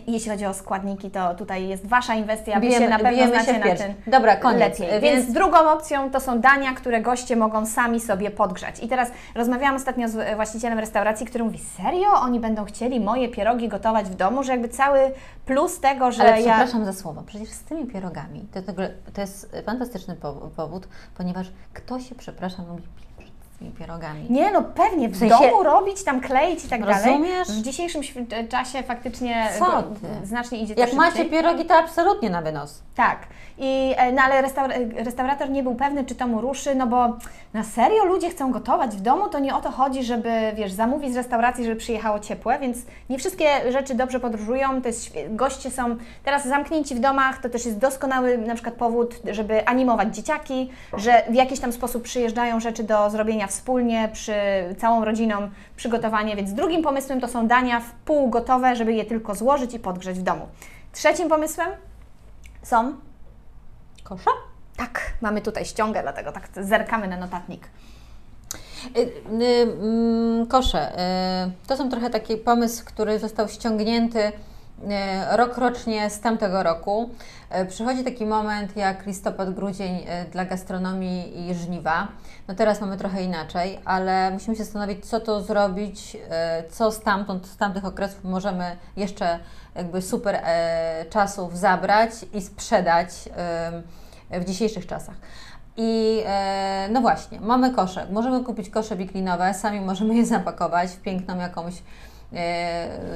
jeśli 0.06 0.30
chodzi 0.30 0.46
o 0.46 0.54
składniki, 0.54 1.10
to 1.10 1.34
tutaj 1.34 1.68
jest 1.68 1.86
Wasza 1.86 2.14
inwestycja, 2.14 2.60
Wy 2.60 2.72
się 2.72 2.88
na 2.88 2.98
pewno 2.98 3.10
bijemy 3.10 3.42
znacie 3.42 3.58
na 3.58 3.76
tym 3.76 3.94
Dobra, 4.06 4.36
koniec. 4.36 4.78
lepiej. 4.78 5.00
Więc, 5.00 5.02
Więc 5.24 5.32
drugą 5.32 5.70
opcją 5.72 6.10
to 6.10 6.20
są 6.20 6.40
dania, 6.40 6.72
które 6.74 7.00
goście 7.00 7.36
mogą 7.36 7.66
sami 7.66 8.00
sobie 8.00 8.30
podgrzać. 8.30 8.80
I 8.82 8.88
teraz 8.88 9.10
rozmawiałam 9.34 9.76
ostatnio 9.76 10.08
z 10.08 10.16
e, 10.16 10.37
właścicielem 10.37 10.78
restauracji, 10.78 11.26
który 11.26 11.44
mówi, 11.44 11.58
serio? 11.58 12.06
Oni 12.22 12.40
będą 12.40 12.64
chcieli 12.64 13.00
moje 13.00 13.28
pierogi 13.28 13.68
gotować 13.68 14.06
w 14.06 14.14
domu? 14.14 14.42
Że 14.42 14.52
jakby 14.52 14.68
cały 14.68 15.00
plus 15.46 15.80
tego, 15.80 16.12
że 16.12 16.22
ale 16.22 16.42
ja... 16.42 16.54
przepraszam 16.54 16.84
za 16.84 16.92
słowo, 16.92 17.22
przecież 17.26 17.49
z 17.49 17.62
tymi 17.62 17.87
pierogami 17.87 18.46
to, 18.54 18.62
to, 18.62 18.72
to 19.14 19.20
jest 19.20 19.56
fantastyczny 19.66 20.16
pow- 20.16 20.50
powód, 20.50 20.88
ponieważ 21.16 21.46
kto 21.72 22.00
się, 22.00 22.14
przepraszam, 22.14 22.66
lubi 22.68 22.82
z 22.82 23.12
tymi 23.62 23.75
pierogami. 23.75 24.26
Nie, 24.31 24.50
no 24.50 24.62
pewnie 24.62 25.09
w, 25.09 25.12
W 25.12 25.19
sensie- 25.19 25.38
domu 25.50 25.62
robić, 25.62 26.04
tam 26.04 26.21
kleić 26.21 26.64
i 26.64 26.69
tak 26.69 26.81
dalej. 26.81 26.97
Rozumiesz? 27.07 27.49
W 27.49 27.62
dzisiejszym 27.62 28.02
czasie 28.49 28.83
faktycznie 28.83 29.49
Co 29.59 29.83
ty? 29.83 30.26
znacznie 30.26 30.59
idzie 30.59 30.75
to 30.75 30.81
Jak 30.81 30.90
szybciej. 30.90 31.11
macie 31.11 31.25
pierogi, 31.25 31.64
to 31.64 31.75
absolutnie 31.75 32.31
na 32.31 32.42
wynos. 32.42 32.83
Tak. 32.95 33.19
I, 33.59 33.95
e, 33.97 34.12
no 34.12 34.23
ale 34.23 34.42
restaur 34.42 34.71
restaurator 34.97 35.50
nie 35.50 35.62
był 35.62 35.75
pewny, 35.75 36.04
czy 36.04 36.14
to 36.14 36.26
mu 36.26 36.40
ruszy, 36.40 36.75
no 36.75 36.87
bo 36.87 37.16
na 37.54 37.64
serio 37.64 38.04
ludzie 38.04 38.31
chcą 38.31 38.52
gotować 38.52 38.97
w 38.97 39.00
domu, 39.00 39.28
to 39.28 39.38
nie 39.38 39.54
o 39.57 39.61
to 39.61 39.71
chodzi, 39.71 40.04
żeby, 40.04 40.31
wiesz, 40.54 40.73
zamówić 40.73 41.12
z 41.12 41.16
restauracji, 41.16 41.64
żeby 41.64 41.76
przyjechało 41.76 42.21
ciepłe, 42.21 42.59
więc 42.59 42.78
nie 43.11 43.19
wszystkie 43.19 43.73
rzeczy 43.73 43.95
dobrze 43.95 44.21
podróżują, 44.21 44.83
to 44.83 44.88
jest, 44.88 45.11
goście 45.28 45.71
są 45.71 45.97
teraz 46.25 46.47
zamknięci 46.49 46.95
w 46.95 47.00
domach, 47.00 47.40
to 47.42 47.49
też 47.49 47.66
jest 47.66 47.78
doskonały 47.78 48.38
na 48.38 48.54
przykład 48.54 48.75
powód, 48.75 49.14
żeby 49.31 49.66
animować 49.66 50.16
dzieciaki, 50.16 50.71
że 50.97 51.23
w 51.31 51.35
jakiś 51.35 51.61
tam 51.61 51.73
sposób 51.73 52.02
przyjeżdżają 52.02 52.61
rzeczy 52.61 52.83
do 52.85 53.11
zrobienia 53.11 53.47
wspólnie, 53.52 54.11
przy 54.12 54.35
całą 54.78 55.04
rodziną 55.04 55.50
przygotowanie, 55.76 56.37
więc 56.37 56.52
drugim 56.52 56.82
pomysłem 56.82 57.21
to 57.21 57.28
są 57.28 57.47
dania 57.47 57.80
w 57.80 57.92
pół 57.92 58.30
gotowe, 58.30 58.76
żeby 58.76 58.92
je 58.92 59.04
tylko 59.04 59.35
złożyć 59.35 59.75
i 59.75 59.78
podgrzeć 59.78 60.18
w 60.18 60.23
domu. 60.23 60.49
Trzecim 60.92 61.28
pomysłem 61.28 61.68
są 62.62 62.94
Kosza? 64.04 64.30
tak, 64.76 65.12
mamy 65.21 65.40
tutaj 65.40 65.64
ściągę, 65.64 66.02
dlatego 66.02 66.32
tak 66.32 66.49
zerkamy 66.56 67.09
na 67.09 67.16
notatnik. 67.16 67.68
Y, 68.97 69.00
y, 69.00 69.76
mm, 69.82 70.47
Kosze. 70.47 70.92
y, 71.47 71.52
To 71.66 71.76
są 71.76 71.90
trochę 71.90 72.11
taki 72.11 72.37
pomysł, 72.37 72.85
który 72.85 73.18
został 73.18 73.49
ściągnięty 73.49 74.32
rok 75.31 75.59
rocznie 75.59 76.11
z 76.11 76.21
tamtego 76.21 76.62
roku. 76.62 77.11
E, 77.50 77.67
przychodzi 77.67 78.05
taki 78.05 78.26
moment 78.26 78.76
jak 78.76 79.07
listopad, 79.07 79.55
grudzień 79.55 80.05
e, 80.07 80.25
dla 80.25 80.45
gastronomii 80.45 81.50
i 81.50 81.55
żniwa. 81.55 82.09
No 82.49 82.55
teraz 82.55 82.81
mamy 82.81 82.97
trochę 82.97 83.23
inaczej, 83.23 83.79
ale 83.85 84.31
musimy 84.31 84.57
się 84.57 84.64
zastanowić, 84.64 85.07
co 85.07 85.21
to 85.21 85.43
zrobić, 85.43 86.17
co 86.71 86.93
stamtąd, 86.93 87.47
z 87.47 87.57
tamtych 87.57 87.85
okresów 87.85 88.25
możemy 88.25 88.76
jeszcze 88.97 89.38
jakby 89.75 90.02
super 90.02 90.41
czasów 91.11 91.59
zabrać 91.59 92.11
i 92.35 92.43
sprzedać 92.43 93.11
w 94.31 94.45
dzisiejszych 94.45 94.87
czasach. 94.87 95.17
I 95.76 96.23
e, 96.26 96.88
no 96.91 97.00
właśnie, 97.00 97.41
mamy 97.41 97.71
kosze. 97.71 98.07
Możemy 98.11 98.45
kupić 98.45 98.71
kosze 98.71 98.97
biklinowe, 98.97 99.55
sami 99.55 99.81
możemy 99.81 100.14
je 100.14 100.26
zapakować 100.26 100.91
w 100.91 101.00
piękną 101.00 101.38
jakąś 101.38 101.75
e, 101.75 101.83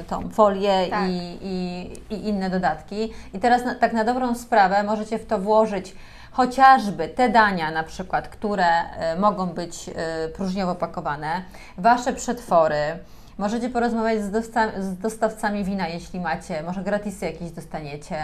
tą 0.07 0.29
folię 0.29 0.87
tak. 0.89 1.09
i, 1.09 1.37
i, 1.41 1.91
i, 2.13 2.27
inne 2.27 2.49
dodatki. 2.49 3.13
I 3.33 3.39
teraz 3.39 3.65
na, 3.65 3.75
tak 3.75 3.93
na 3.93 4.03
dobrą 4.03 4.35
sprawę 4.35 4.83
możecie 4.83 5.19
w 5.19 5.25
to 5.25 5.39
włożyć 5.39 5.95
chociażby 6.31 7.07
te 7.07 7.29
dania 7.29 7.71
na 7.71 7.83
przykład, 7.83 8.27
które 8.27 8.65
e, 8.65 9.15
mogą 9.15 9.47
być 9.47 9.89
e, 9.89 10.27
próżniowo 10.29 10.75
pakowane, 10.75 11.41
Wasze 11.77 12.13
przetwory, 12.13 12.99
Możecie 13.37 13.69
porozmawiać 13.69 14.21
z, 14.21 14.53
z 14.79 14.97
dostawcami 14.97 15.63
wina, 15.63 15.87
jeśli 15.87 16.19
macie, 16.19 16.63
może 16.63 16.81
gratisy 16.81 17.25
jakieś 17.25 17.51
dostaniecie. 17.51 18.15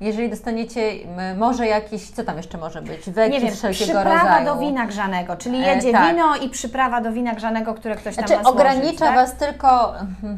Jeżeli 0.00 0.30
dostaniecie 0.30 0.92
może 1.36 1.66
jakieś, 1.66 2.10
co 2.10 2.24
tam 2.24 2.36
jeszcze 2.36 2.58
może 2.58 2.82
być? 2.82 3.06
Nie 3.30 3.40
wiem, 3.40 3.54
wszelkiego 3.54 3.92
przyprawa 3.92 4.38
rodzaju. 4.38 4.46
do 4.46 4.56
wina 4.56 4.86
grzanego, 4.86 5.36
czyli 5.36 5.56
e, 5.56 5.74
jedzie 5.74 5.88
e, 5.88 5.92
tak. 5.92 6.10
wino 6.10 6.36
i 6.36 6.48
przyprawa 6.48 7.00
do 7.00 7.12
wina 7.12 7.34
grzanego, 7.34 7.74
które 7.74 7.96
ktoś 7.96 8.16
tam 8.16 8.26
znaczy, 8.26 8.42
ma 8.42 8.50
złożyć, 8.50 8.60
ogranicza 8.60 9.04
tak? 9.04 9.14
Was 9.14 9.34
tylko, 9.34 9.94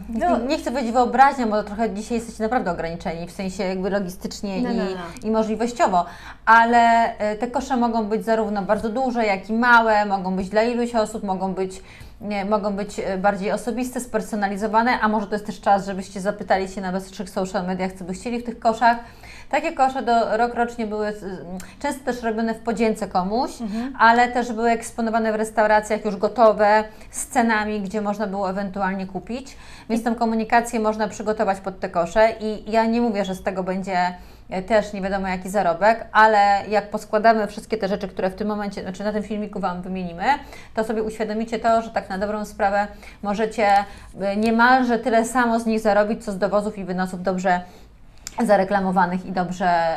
no. 0.08 0.38
nie 0.48 0.58
chcę 0.58 0.70
powiedzieć 0.70 0.92
wyobraźnią, 0.92 1.50
bo 1.50 1.62
trochę 1.62 1.90
dzisiaj 1.90 2.18
jesteście 2.18 2.42
naprawdę 2.42 2.70
ograniczeni, 2.70 3.26
w 3.26 3.32
sensie 3.32 3.64
jakby 3.64 3.90
logistycznie 3.90 4.62
no, 4.62 4.70
i, 4.70 4.76
no, 4.76 4.84
no. 4.84 5.28
i 5.28 5.30
możliwościowo, 5.30 6.04
ale 6.46 6.78
e, 7.18 7.36
te 7.36 7.46
kosze 7.46 7.76
mogą 7.76 8.04
być 8.04 8.24
zarówno 8.24 8.62
bardzo 8.62 8.88
duże, 8.88 9.26
jak 9.26 9.50
i 9.50 9.52
małe, 9.52 10.06
mogą 10.06 10.36
być 10.36 10.48
dla 10.48 10.62
iluś 10.62 10.94
osób, 10.94 11.24
mogą 11.24 11.54
być 11.54 11.82
nie, 12.20 12.44
mogą 12.44 12.76
być 12.76 12.98
e, 12.98 13.18
bardziej 13.18 13.52
osobiste, 13.52 14.00
spersonalizowane, 14.00 15.00
a 15.00 15.08
może 15.08 15.26
to 15.26 15.32
jest 15.32 15.46
też 15.46 15.60
czas, 15.60 15.86
żebyście 15.86 16.20
zapytali 16.20 16.68
się 16.68 16.80
na 16.80 16.92
waszych 16.92 17.30
social 17.30 17.66
mediach, 17.66 17.92
co 17.92 18.04
by 18.04 18.12
chcieli 18.12 18.38
w 18.38 18.44
tych 18.44 18.58
koszach. 18.58 18.98
Takie 19.50 19.72
kosze 19.72 20.02
do, 20.02 20.36
rok 20.36 20.54
rocznie 20.54 20.86
były 20.86 21.12
często 21.78 22.04
też 22.04 22.22
robione 22.22 22.54
w 22.54 22.58
podzięce 22.58 23.08
komuś, 23.08 23.60
mhm. 23.60 23.96
ale 23.98 24.28
też 24.28 24.52
były 24.52 24.70
eksponowane 24.70 25.32
w 25.32 25.34
restauracjach 25.34 26.04
już 26.04 26.16
gotowe, 26.16 26.84
z 27.10 27.26
cenami, 27.26 27.80
gdzie 27.80 28.00
można 28.00 28.26
było 28.26 28.50
ewentualnie 28.50 29.06
kupić. 29.06 29.56
Więc 29.90 30.04
tę 30.04 30.14
komunikację 30.14 30.80
można 30.80 31.08
przygotować 31.08 31.60
pod 31.60 31.80
te 31.80 31.88
kosze 31.88 32.32
i 32.40 32.70
ja 32.70 32.86
nie 32.86 33.00
mówię, 33.00 33.24
że 33.24 33.34
z 33.34 33.42
tego 33.42 33.62
będzie 33.62 34.14
też 34.66 34.92
nie 34.92 35.00
wiadomo 35.02 35.28
jaki 35.28 35.50
zarobek, 35.50 36.06
ale 36.12 36.62
jak 36.68 36.90
poskładamy 36.90 37.46
wszystkie 37.46 37.78
te 37.78 37.88
rzeczy, 37.88 38.08
które 38.08 38.30
w 38.30 38.34
tym 38.34 38.48
momencie, 38.48 38.82
znaczy 38.82 39.04
na 39.04 39.12
tym 39.12 39.22
filmiku 39.22 39.60
Wam 39.60 39.82
wymienimy, 39.82 40.24
to 40.74 40.84
sobie 40.84 41.02
uświadomicie 41.02 41.58
to, 41.58 41.82
że 41.82 41.90
tak 41.90 42.08
na 42.08 42.18
dobrą 42.18 42.44
sprawę 42.44 42.86
możecie 43.22 43.68
e, 44.20 44.36
niemalże 44.36 44.98
tyle 44.98 45.24
samo 45.24 45.60
z 45.60 45.66
nich 45.66 45.80
zarobić, 45.80 46.24
co 46.24 46.32
z 46.32 46.38
dowozów 46.38 46.78
i 46.78 46.84
wynosów 46.84 47.22
dobrze 47.22 47.60
zareklamowanych 48.44 49.26
i 49.26 49.32
dobrze 49.32 49.96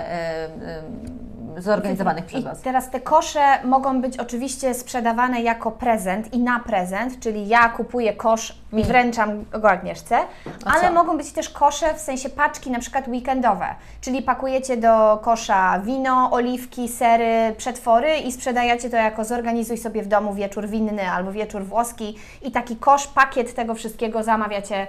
zorganizowanych 1.58 2.26
przez 2.26 2.44
Was. 2.44 2.60
I 2.60 2.64
teraz 2.64 2.90
te 2.90 3.00
kosze 3.00 3.40
mogą 3.64 4.02
być 4.02 4.18
oczywiście 4.18 4.74
sprzedawane 4.74 5.42
jako 5.42 5.72
prezent 5.72 6.34
i 6.34 6.40
na 6.40 6.60
prezent, 6.60 7.20
czyli 7.20 7.48
ja 7.48 7.70
kupuję 7.70 8.14
kosz 8.14 8.58
i 8.74 8.84
wręczam 8.84 9.46
go 9.52 9.70
Agnieszce, 9.70 10.18
ale 10.66 10.92
mogą 10.92 11.18
być 11.18 11.32
też 11.32 11.50
kosze 11.50 11.94
w 11.94 12.00
sensie 12.00 12.30
paczki 12.30 12.72
na 12.72 12.80
przykład 12.80 13.08
weekendowe, 13.08 13.66
czyli 14.02 14.22
pakujecie 14.22 14.78
do 14.78 15.20
kosza 15.24 15.80
wino, 15.80 16.32
oliwki, 16.32 16.88
sery, 16.88 17.56
przetwory 17.58 18.18
i 18.18 18.32
sprzedajecie 18.32 18.90
to 18.90 18.98
jako 18.98 19.24
zorganizuj 19.24 19.78
sobie 19.78 20.04
w 20.04 20.08
domu 20.08 20.34
wieczór 20.34 20.68
winny 20.68 21.12
albo 21.12 21.32
wieczór 21.32 21.64
włoski 21.64 22.18
i 22.42 22.52
taki 22.52 22.76
kosz, 22.76 23.08
pakiet 23.08 23.56
tego 23.56 23.76
wszystkiego 23.76 24.24
zamawiacie, 24.24 24.88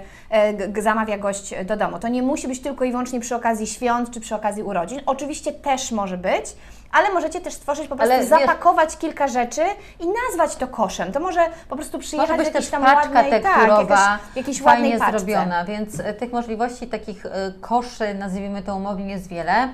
zamawia 0.81 1.17
gość 1.17 1.53
do 1.65 1.77
domu. 1.77 1.99
To 1.99 2.07
nie 2.07 2.21
musi 2.21 2.47
być 2.47 2.61
tylko 2.61 2.85
i 2.85 2.91
wyłącznie 2.91 3.19
przy 3.19 3.35
okazji 3.41 3.67
świąt 3.67 4.11
czy 4.11 4.19
przy 4.19 4.35
okazji 4.35 4.63
urodzin. 4.63 5.01
Oczywiście 5.05 5.53
też 5.53 5.91
może 5.91 6.17
być, 6.17 6.45
ale 6.91 7.13
możecie 7.13 7.41
też 7.41 7.53
stworzyć 7.53 7.87
po 7.87 7.95
prostu, 7.95 8.13
ale 8.13 8.25
zapakować 8.25 8.89
wiesz, 8.89 8.99
kilka 8.99 9.27
rzeczy 9.27 9.61
i 9.99 10.05
nazwać 10.07 10.55
to 10.55 10.67
koszem. 10.67 11.11
To 11.11 11.19
może 11.19 11.41
po 11.69 11.75
prostu 11.75 11.99
przyjechać 11.99 12.29
może 12.29 12.43
być 12.43 12.53
też 12.53 12.69
tam 12.69 12.83
ładnej, 12.83 13.31
tekturowa, 13.31 13.95
tak, 13.95 14.19
jakiejś, 14.35 14.61
fajnie 14.61 14.89
ładnej 14.89 15.19
zrobiona, 15.19 15.65
więc 15.65 15.99
e, 15.99 16.13
tych 16.13 16.31
możliwości 16.31 16.87
takich 16.87 17.25
e, 17.25 17.29
koszy, 17.61 18.13
nazwijmy 18.13 18.61
to 18.61 18.75
umownie, 18.75 19.11
jest 19.11 19.27
wiele. 19.27 19.69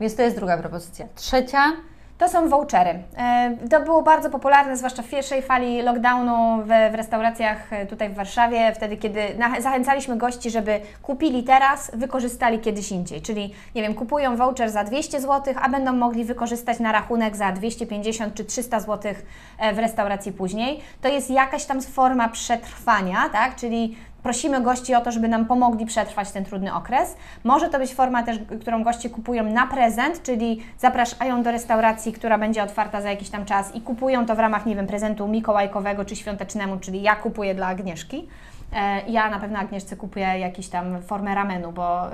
Więc 0.00 0.16
to 0.16 0.22
jest 0.22 0.36
druga 0.36 0.58
propozycja. 0.58 1.06
Trzecia 1.14 1.72
to 2.20 2.28
są 2.28 2.48
vouchery. 2.48 3.02
E, 3.16 3.56
to 3.70 3.80
było 3.80 4.02
bardzo 4.02 4.30
popularne, 4.30 4.76
zwłaszcza 4.76 5.02
w 5.02 5.08
pierwszej 5.08 5.42
fali 5.42 5.82
lockdownu 5.82 6.62
w, 6.62 6.92
w 6.92 6.94
restauracjach 6.94 7.72
e, 7.72 7.86
tutaj 7.86 8.08
w 8.08 8.14
Warszawie, 8.14 8.72
wtedy 8.74 8.96
kiedy 8.96 9.20
zachęcaliśmy 9.60 10.16
gości, 10.16 10.50
żeby 10.50 10.80
kupili 11.02 11.44
teraz, 11.44 11.90
wykorzystali 11.94 12.58
kiedyś 12.58 12.92
indziej. 12.92 13.22
Czyli, 13.22 13.54
nie 13.74 13.82
wiem, 13.82 13.94
kupują 13.94 14.36
voucher 14.36 14.70
za 14.70 14.84
200 14.84 15.20
zł, 15.20 15.54
a 15.62 15.68
będą 15.68 15.92
mogli 15.92 16.24
wykorzystać 16.24 16.78
na 16.78 16.92
rachunek 16.92 17.36
za 17.36 17.52
250 17.52 18.34
czy 18.34 18.44
300 18.44 18.80
zł 18.80 19.12
e, 19.58 19.72
w 19.74 19.78
restauracji 19.78 20.32
później. 20.32 20.80
To 21.00 21.08
jest 21.08 21.30
jakaś 21.30 21.64
tam 21.64 21.82
forma 21.82 22.28
przetrwania, 22.28 23.28
tak? 23.32 23.56
Czyli 23.56 23.96
prosimy 24.22 24.60
gości 24.60 24.94
o 24.94 25.00
to, 25.00 25.12
żeby 25.12 25.28
nam 25.28 25.46
pomogli 25.46 25.86
przetrwać 25.86 26.30
ten 26.30 26.44
trudny 26.44 26.74
okres. 26.74 27.16
Może 27.44 27.68
to 27.68 27.78
być 27.78 27.94
forma 27.94 28.22
też, 28.22 28.38
którą 28.60 28.82
goście 28.82 29.10
kupują 29.10 29.44
na 29.44 29.66
prezent, 29.66 30.22
czyli 30.22 30.62
zapraszają 30.78 31.42
do 31.42 31.50
restauracji, 31.50 32.12
która 32.12 32.38
będzie 32.38 32.62
otwarta 32.62 33.00
za 33.00 33.10
jakiś 33.10 33.30
tam 33.30 33.44
czas 33.44 33.74
i 33.74 33.80
kupują 33.80 34.26
to 34.26 34.34
w 34.34 34.38
ramach, 34.38 34.66
nie 34.66 34.76
wiem, 34.76 34.86
prezentu 34.86 35.28
mikołajkowego 35.28 36.04
czy 36.04 36.16
świątecznemu, 36.16 36.78
czyli 36.78 37.02
ja 37.02 37.16
kupuję 37.16 37.54
dla 37.54 37.66
Agnieszki. 37.66 38.28
E, 38.72 39.10
ja 39.10 39.30
na 39.30 39.38
pewno 39.38 39.58
Agnieszce 39.58 39.96
kupuję 39.96 40.26
jakiś 40.26 40.68
tam 40.68 41.02
formę 41.02 41.34
ramenu, 41.34 41.72
bo 41.72 42.10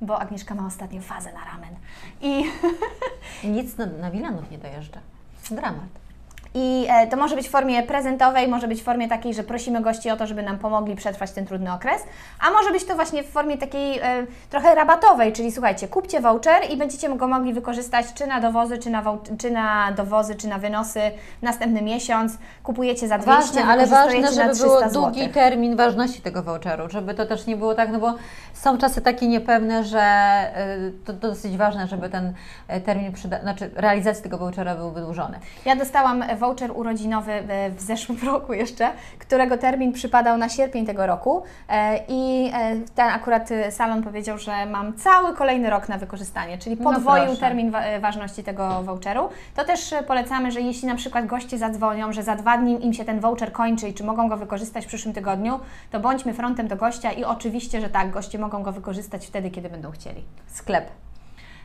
bo 0.00 0.20
Agnieszka 0.20 0.54
ma 0.54 0.66
ostatnio 0.66 1.00
fazę 1.00 1.32
na 1.32 1.44
ramen. 1.44 1.74
I 2.20 2.44
nic 3.56 3.76
na, 3.76 3.86
na 3.86 4.10
Wilanów 4.10 4.50
nie 4.50 4.58
dojeżdża. 4.58 5.00
Dramat. 5.50 6.07
I 6.58 6.86
e, 6.90 7.06
to 7.06 7.16
może 7.16 7.36
być 7.36 7.48
w 7.48 7.50
formie 7.50 7.82
prezentowej, 7.82 8.48
może 8.48 8.68
być 8.68 8.80
w 8.80 8.84
formie 8.84 9.08
takiej, 9.08 9.34
że 9.34 9.42
prosimy 9.42 9.80
gości 9.80 10.10
o 10.10 10.16
to, 10.16 10.26
żeby 10.26 10.42
nam 10.42 10.58
pomogli 10.58 10.96
przetrwać 10.96 11.30
ten 11.30 11.46
trudny 11.46 11.72
okres, 11.72 12.02
a 12.40 12.50
może 12.50 12.70
być 12.70 12.84
to 12.84 12.94
właśnie 12.94 13.22
w 13.22 13.30
formie 13.30 13.58
takiej 13.58 13.98
e, 13.98 14.26
trochę 14.50 14.74
rabatowej, 14.74 15.32
czyli 15.32 15.52
słuchajcie, 15.52 15.88
kupcie 15.88 16.20
voucher 16.20 16.62
i 16.70 16.76
będziecie 16.76 17.08
go 17.08 17.28
mogli 17.28 17.52
wykorzystać 17.52 18.06
czy 18.14 18.26
na 18.26 18.40
dowozy, 18.40 18.78
czy 18.78 18.90
na, 18.90 19.02
czy 19.38 19.50
na 19.50 19.92
dowozy, 19.92 20.34
czy 20.34 20.48
na 20.48 20.58
wynosy 20.58 21.00
następny 21.42 21.82
miesiąc. 21.82 22.38
Kupujecie 22.62 23.08
za 23.08 23.18
200, 23.18 23.32
ważne, 23.42 23.72
ale 23.72 23.86
ważne, 23.86 24.32
żeby 24.32 24.54
było 24.54 24.88
długi 24.92 25.28
termin 25.28 25.76
ważności 25.76 26.22
tego 26.22 26.42
voucheru, 26.42 26.90
żeby 26.90 27.14
to 27.14 27.26
też 27.26 27.46
nie 27.46 27.56
było 27.56 27.74
tak, 27.74 27.90
no 27.92 27.98
bo 27.98 28.14
są 28.52 28.78
czasy 28.78 29.00
takie 29.00 29.28
niepewne, 29.28 29.84
że 29.84 30.00
e, 30.00 30.76
to, 31.04 31.12
to 31.12 31.28
dosyć 31.28 31.56
ważne, 31.56 31.86
żeby 31.86 32.08
ten 32.08 32.34
termin 32.84 33.12
przyda- 33.12 33.40
znaczy 33.42 33.70
realizacji 33.74 34.22
tego 34.22 34.38
vouchera 34.38 34.74
był 34.74 34.90
wydłużony. 34.90 35.38
Ja 35.64 35.76
dostałam 35.76 36.24
voucher 36.38 36.47
urodzinowy 36.74 37.32
w 37.76 37.80
zeszłym 37.80 38.18
roku 38.32 38.52
jeszcze, 38.52 38.90
którego 39.18 39.58
termin 39.58 39.92
przypadał 39.92 40.38
na 40.38 40.48
sierpień 40.48 40.86
tego 40.86 41.06
roku 41.06 41.42
e, 41.68 42.00
i 42.08 42.50
e, 42.54 42.76
ten 42.94 43.08
akurat 43.08 43.48
salon 43.70 44.02
powiedział, 44.02 44.38
że 44.38 44.66
mam 44.66 44.94
cały 44.94 45.34
kolejny 45.36 45.70
rok 45.70 45.88
na 45.88 45.98
wykorzystanie, 45.98 46.58
czyli 46.58 46.76
no 46.80 46.92
podwoił 46.92 47.26
no 47.26 47.36
termin 47.36 47.72
ważności 48.00 48.44
tego 48.44 48.82
voucheru. 48.82 49.28
To 49.56 49.64
też 49.64 49.94
polecamy, 50.06 50.50
że 50.50 50.60
jeśli 50.60 50.88
na 50.88 50.94
przykład 50.94 51.26
goście 51.26 51.58
zadzwonią, 51.58 52.12
że 52.12 52.22
za 52.22 52.36
dwa 52.36 52.58
dni 52.58 52.86
im 52.86 52.92
się 52.92 53.04
ten 53.04 53.20
voucher 53.20 53.52
kończy 53.52 53.88
i 53.88 53.94
czy 53.94 54.04
mogą 54.04 54.28
go 54.28 54.36
wykorzystać 54.36 54.84
w 54.84 54.88
przyszłym 54.88 55.14
tygodniu, 55.14 55.60
to 55.90 56.00
bądźmy 56.00 56.34
frontem 56.34 56.68
do 56.68 56.76
gościa 56.76 57.12
i 57.12 57.24
oczywiście, 57.24 57.80
że 57.80 57.88
tak, 57.88 58.10
goście 58.10 58.38
mogą 58.38 58.62
go 58.62 58.72
wykorzystać 58.72 59.26
wtedy, 59.26 59.50
kiedy 59.50 59.68
będą 59.68 59.90
chcieli. 59.90 60.24
Sklep. 60.46 60.90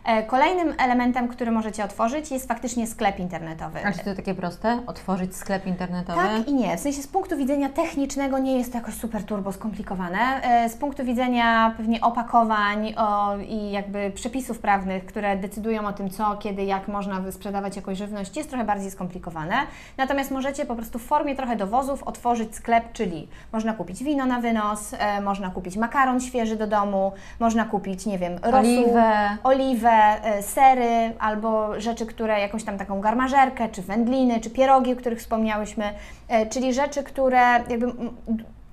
E, 0.06 0.24
kolejnym 0.24 0.74
elementem, 0.78 1.28
który 1.28 1.52
możecie 1.52 1.84
otworzyć 1.84 2.32
jest 2.32 2.48
faktycznie 2.48 2.88
sklep 2.88 3.20
internetowy. 3.20 3.86
A 3.86 3.92
czy 3.92 4.00
to 4.00 4.16
takie 4.16 4.36
proste? 4.36 4.80
Otworzyć 4.88 5.36
sklep 5.36 5.68
internetowy? 5.68 6.20
Tak 6.20 6.48
i 6.48 6.54
nie. 6.54 6.78
W 6.78 6.80
sensie 6.80 7.02
z 7.02 7.08
punktu 7.08 7.38
widzenia 7.38 7.70
technicznego 7.70 8.40
nie 8.40 8.58
jest 8.58 8.72
to 8.72 8.78
jakoś 8.78 8.94
super 8.94 9.24
turbo 9.24 9.52
skomplikowane. 9.52 10.20
E, 10.44 10.70
z 10.70 10.76
punktu 10.76 11.04
widzenia 11.04 11.74
pewnie 11.78 12.02
opakowań 12.02 12.94
o, 12.98 13.38
i 13.38 13.72
jakby 13.72 14.12
przepisów 14.12 14.60
prawnych, 14.60 15.06
które 15.06 15.38
decydują 15.38 15.88
o 15.88 15.94
tym, 15.94 16.10
co, 16.10 16.38
kiedy, 16.38 16.64
jak 16.64 16.88
można 16.88 17.32
sprzedawać 17.32 17.76
jakąś 17.76 17.98
żywność, 17.98 18.38
jest 18.38 18.50
trochę 18.50 18.66
bardziej 18.66 18.92
skomplikowane. 18.92 19.56
Natomiast 19.98 20.32
możecie 20.32 20.66
po 20.66 20.76
prostu 20.76 21.00
w 21.00 21.06
formie 21.06 21.36
trochę 21.36 21.56
dowozów 21.56 22.04
otworzyć 22.04 22.56
sklep, 22.56 22.94
czyli 22.94 23.28
można 23.54 23.74
kupić 23.74 24.04
wino 24.04 24.26
na 24.26 24.40
wynos, 24.40 24.94
e, 24.94 25.22
można 25.22 25.50
kupić 25.50 25.78
makaron 25.78 26.20
świeży 26.20 26.56
do 26.56 26.68
domu, 26.68 27.12
można 27.40 27.66
kupić, 27.66 28.06
nie 28.06 28.18
wiem, 28.18 28.34
rosół, 28.44 28.62
oliwę, 28.62 29.38
oliwę 29.44 29.93
E, 29.94 30.44
sery 30.44 31.14
albo 31.20 31.80
rzeczy, 31.82 32.06
które 32.06 32.40
jakąś 32.40 32.64
tam 32.64 32.78
taką 32.78 33.02
garmażerkę, 33.02 33.70
czy 33.70 33.82
wędliny, 33.82 34.40
czy 34.40 34.50
pierogi, 34.50 34.94
o 34.94 34.96
których 34.96 35.20
wspomniałyśmy, 35.20 35.86
e, 36.28 36.46
czyli 36.46 36.74
rzeczy, 36.74 37.04
które 37.04 37.40
jakby 37.70 37.94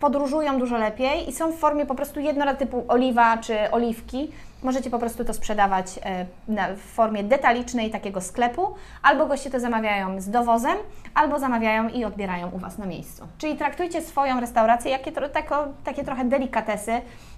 podróżują 0.01 0.59
dużo 0.59 0.79
lepiej 0.79 1.29
i 1.29 1.33
są 1.33 1.53
w 1.53 1.57
formie 1.57 1.87
po 1.87 1.95
prostu 1.95 2.21
jednorazowej 2.21 2.67
typu 2.67 2.85
oliwa 2.89 3.39
czy 3.39 3.71
oliwki. 3.71 4.31
Możecie 4.63 4.91
po 4.91 4.99
prostu 4.99 5.25
to 5.25 5.35
sprzedawać 5.35 5.87
e, 6.03 6.27
w 6.77 6.81
formie 6.81 7.25
detalicznej 7.25 7.91
takiego 7.91 8.21
sklepu, 8.21 8.75
albo 9.03 9.27
goście 9.27 9.51
to 9.51 9.61
zamawiają 9.61 10.21
z 10.21 10.31
dowozem, 10.31 10.77
albo 11.15 11.39
zamawiają 11.39 11.89
i 11.89 12.05
odbierają 12.05 12.51
u 12.51 12.59
Was 12.59 12.79
na 12.79 12.87
miejscu. 12.87 13.27
Czyli 13.39 13.57
traktujcie 13.57 14.03
swoją 14.03 14.41
restaurację 14.41 14.91
jakie, 14.91 15.13
tako, 15.13 15.69
takie 15.85 16.05
trochę 16.05 16.25
delikatesy, 16.25 16.93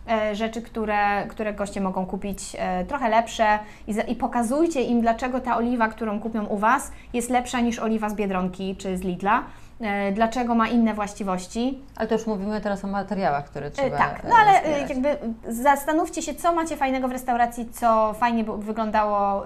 e, 0.09 0.35
rzeczy, 0.35 0.63
które, 0.63 1.27
które 1.29 1.55
goście 1.55 1.81
mogą 1.81 2.07
kupić 2.07 2.57
e, 2.59 2.85
trochę 2.85 3.09
lepsze 3.09 3.59
i 4.09 4.17
pokazujcie 4.17 4.83
im, 4.83 5.01
dlaczego 5.01 5.41
ta 5.41 5.57
oliwa, 5.57 5.89
którą 5.89 6.21
kupią 6.21 6.45
u 6.45 6.59
Was, 6.59 6.93
jest 7.13 7.31
lepsza 7.31 7.61
niż 7.61 7.79
oliwa 7.79 8.09
z 8.09 8.15
Biedronki 8.15 8.77
czy 8.77 8.97
z 8.97 9.03
Lidla. 9.03 9.43
E, 9.83 10.13
dlaczego 10.13 10.55
ma 10.55 10.69
inne 10.69 10.95
właściwości. 10.95 11.79
Ale 11.97 12.09
to 12.09 12.15
już 12.15 12.27
mówimy 12.27 12.61
teraz 12.61 12.85
o 12.85 12.89
materiałach, 12.89 13.45
które 13.45 13.67
E, 13.67 13.71
trzeba 13.71 13.99
Tak, 13.99 14.25
e, 14.25 14.29
no 14.29 14.35
ale 14.37 14.61
zbierać. 14.61 14.91
jakby 14.91 15.17
zastanówcie 15.49 16.23
się, 16.23 16.35
co 16.35 16.53
macie 16.53 16.77
fajnego 16.77 17.09
w 17.09 17.13
restauracji, 17.13 17.69
co 17.73 18.13
fajnie 18.13 18.45
wyglądało 18.45 19.45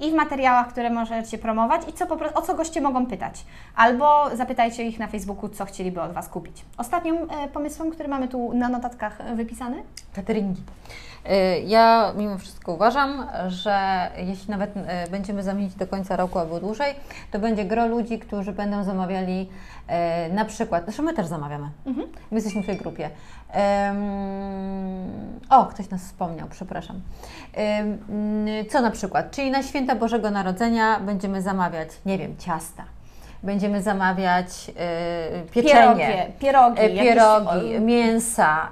i 0.00 0.10
w 0.10 0.14
materiałach, 0.14 0.68
które 0.68 0.90
możecie 0.90 1.38
promować 1.38 1.82
i 1.88 1.92
co 1.92 2.06
o 2.34 2.42
co 2.42 2.54
goście 2.54 2.80
mogą 2.80 3.06
pytać. 3.06 3.44
Albo 3.76 4.36
zapytajcie 4.36 4.84
ich 4.84 4.98
na 4.98 5.06
Facebooku, 5.06 5.48
co 5.48 5.64
chcieliby 5.64 6.02
od 6.02 6.12
Was 6.12 6.28
kupić. 6.28 6.64
Ostatnim 6.78 7.16
e, 7.16 7.48
pomysłem, 7.48 7.90
który 7.90 8.08
mamy 8.08 8.28
tu 8.28 8.52
na 8.54 8.68
notatkach 8.68 9.20
e, 9.20 9.34
wypisany, 9.34 9.82
Cateringi. 10.14 10.62
Y, 11.26 11.60
Ja 11.66 12.12
mimo 12.16 12.38
wszystko 12.38 12.72
uważam, 12.72 13.26
że 13.48 14.10
jeśli 14.16 14.50
nawet 14.50 14.70
będziemy 15.10 15.42
zamienić 15.42 15.74
do 15.74 15.86
końca 15.86 16.16
roku 16.16 16.38
albo 16.38 16.60
dłużej, 16.60 16.94
to 17.30 17.38
będzie 17.38 17.64
gro 17.64 17.86
ludzi, 17.86 18.18
którzy 18.18 18.52
będą 18.52 18.84
zamawiali 18.84 19.48
na 20.32 20.44
przykład, 20.44 20.84
zresztą 20.84 21.02
my 21.02 21.14
też 21.14 21.26
zamawiamy, 21.26 21.70
my 22.30 22.36
jesteśmy 22.36 22.62
w 22.62 22.66
tej 22.66 22.76
grupie. 22.76 23.10
Ym, 23.90 25.40
o, 25.50 25.66
ktoś 25.66 25.90
nas 25.90 26.02
wspomniał, 26.02 26.48
przepraszam. 26.50 27.00
Y, 28.58 28.64
Co 28.70 28.80
na 28.80 28.90
przykład? 28.90 29.30
Czyli 29.30 29.50
na 29.50 29.62
święta 29.62 29.87
Bożego 29.94 30.30
Narodzenia 30.30 31.00
będziemy 31.00 31.42
zamawiać, 31.42 31.88
nie 32.06 32.18
wiem, 32.18 32.36
ciasta. 32.36 32.97
Będziemy 33.42 33.82
zamawiać 33.82 34.46
y, 34.68 35.50
pieczenie, 35.50 35.74
pierogie, 35.74 36.26
pierogi, 36.40 36.80
e, 36.80 36.88
jakieś- 36.88 37.02
pierogi, 37.02 37.80
mięsa, 37.80 38.68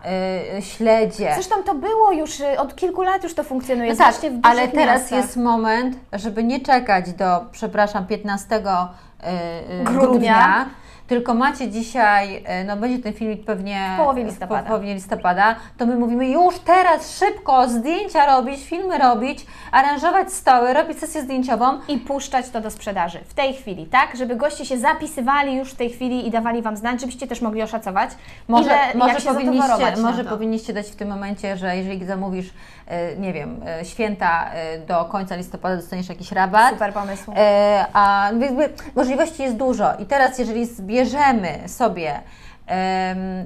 y, 0.59 0.63
śledzie. 0.63 1.31
Zresztą 1.35 1.63
to 1.63 1.75
było 1.75 2.13
już, 2.13 2.41
y, 2.41 2.59
od 2.59 2.77
kilku 2.77 3.03
lat 3.03 3.23
już 3.25 3.35
to 3.35 3.45
funkcjonuje, 3.45 3.91
No 3.91 3.97
tak, 3.99 4.15
ale 4.43 4.69
teraz 4.69 5.01
miastach. 5.01 5.19
jest 5.19 5.37
moment, 5.37 5.97
żeby 6.13 6.45
nie 6.45 6.61
czekać 6.61 7.13
do, 7.13 7.41
przepraszam, 7.53 8.07
15 8.07 8.57
y, 8.57 8.61
y, 9.81 9.85
Grudnia. 9.85 10.01
grudnia. 10.03 10.67
tylko 11.07 11.35
macie 11.35 11.69
dzisiaj, 11.71 12.37
y, 12.61 12.65
no 12.65 12.77
będzie 12.77 12.99
ten 13.03 13.13
filmik 13.13 13.45
pewnie 13.45 13.91
W 13.95 13.99
połowie 14.01 14.25
listopada. 14.25 14.63
W 14.63 14.67
połowie 14.67 14.95
listopada, 14.95 15.57
to 15.79 15.87
my 15.87 15.97
mówimy 15.97 16.29
już 16.29 16.59
teraz 16.59 17.19
szybko 17.19 17.69
zdjęcia 17.69 18.27
robić, 18.27 18.65
filmy 18.65 18.99
robić, 18.99 19.47
aranżować 19.73 20.33
stoły, 20.33 20.73
robić 20.73 20.99
sesję 20.99 21.23
zdjęciową. 21.23 21.79
i 21.89 21.99
puszczać 21.99 22.49
to 22.51 22.61
do 22.61 22.71
sprzedaży 22.71 23.19
w 23.29 23.35
tej 23.35 23.55
chwili, 23.55 23.87
tak? 23.87 24.17
Żeby 24.17 24.37
goście 24.59 24.75
się 24.75 24.81
zapisywali 24.81 25.57
już 25.57 25.73
w 25.73 25.77
tej 25.77 25.91
chwili 25.91 26.29
i 26.29 26.31
dawali 26.31 26.63
Wam 26.63 26.77
znać, 26.77 27.01
żebyście 27.01 27.27
też 27.27 27.41
mogli 27.41 27.63
oszacować, 27.63 28.11
Może, 28.49 28.65
ile, 28.65 28.95
może, 28.95 29.13
jak 29.13 29.23
się 29.23 29.35
powinniście, 29.35 29.97
może 30.03 30.25
powinniście 30.25 30.73
dać 30.73 30.87
w 30.87 30.97
tym 30.97 31.09
momencie, 31.09 31.57
że 31.57 31.77
jeżeli 31.77 32.07
zamówisz, 32.07 32.47
y, 32.47 33.19
nie 33.19 33.33
wiem, 33.33 33.61
y, 33.83 33.85
święta 33.85 34.51
y, 34.75 34.87
do 34.87 35.05
końca 35.05 35.37
listopada 35.37 35.77
dostaniesz 35.77 36.09
jakiś 36.09 36.33
rabat. 36.33 36.71
Super 36.71 36.93
pomysł. 36.93 37.33
E, 37.37 37.87
a 37.93 38.31
możliwości 38.97 39.43
jest 39.43 39.57
dużo 39.57 39.95
i 39.99 40.07
teraz 40.07 40.39
jeżeli 40.39 40.67
zbierzemy 40.67 41.69
sobie 41.69 42.21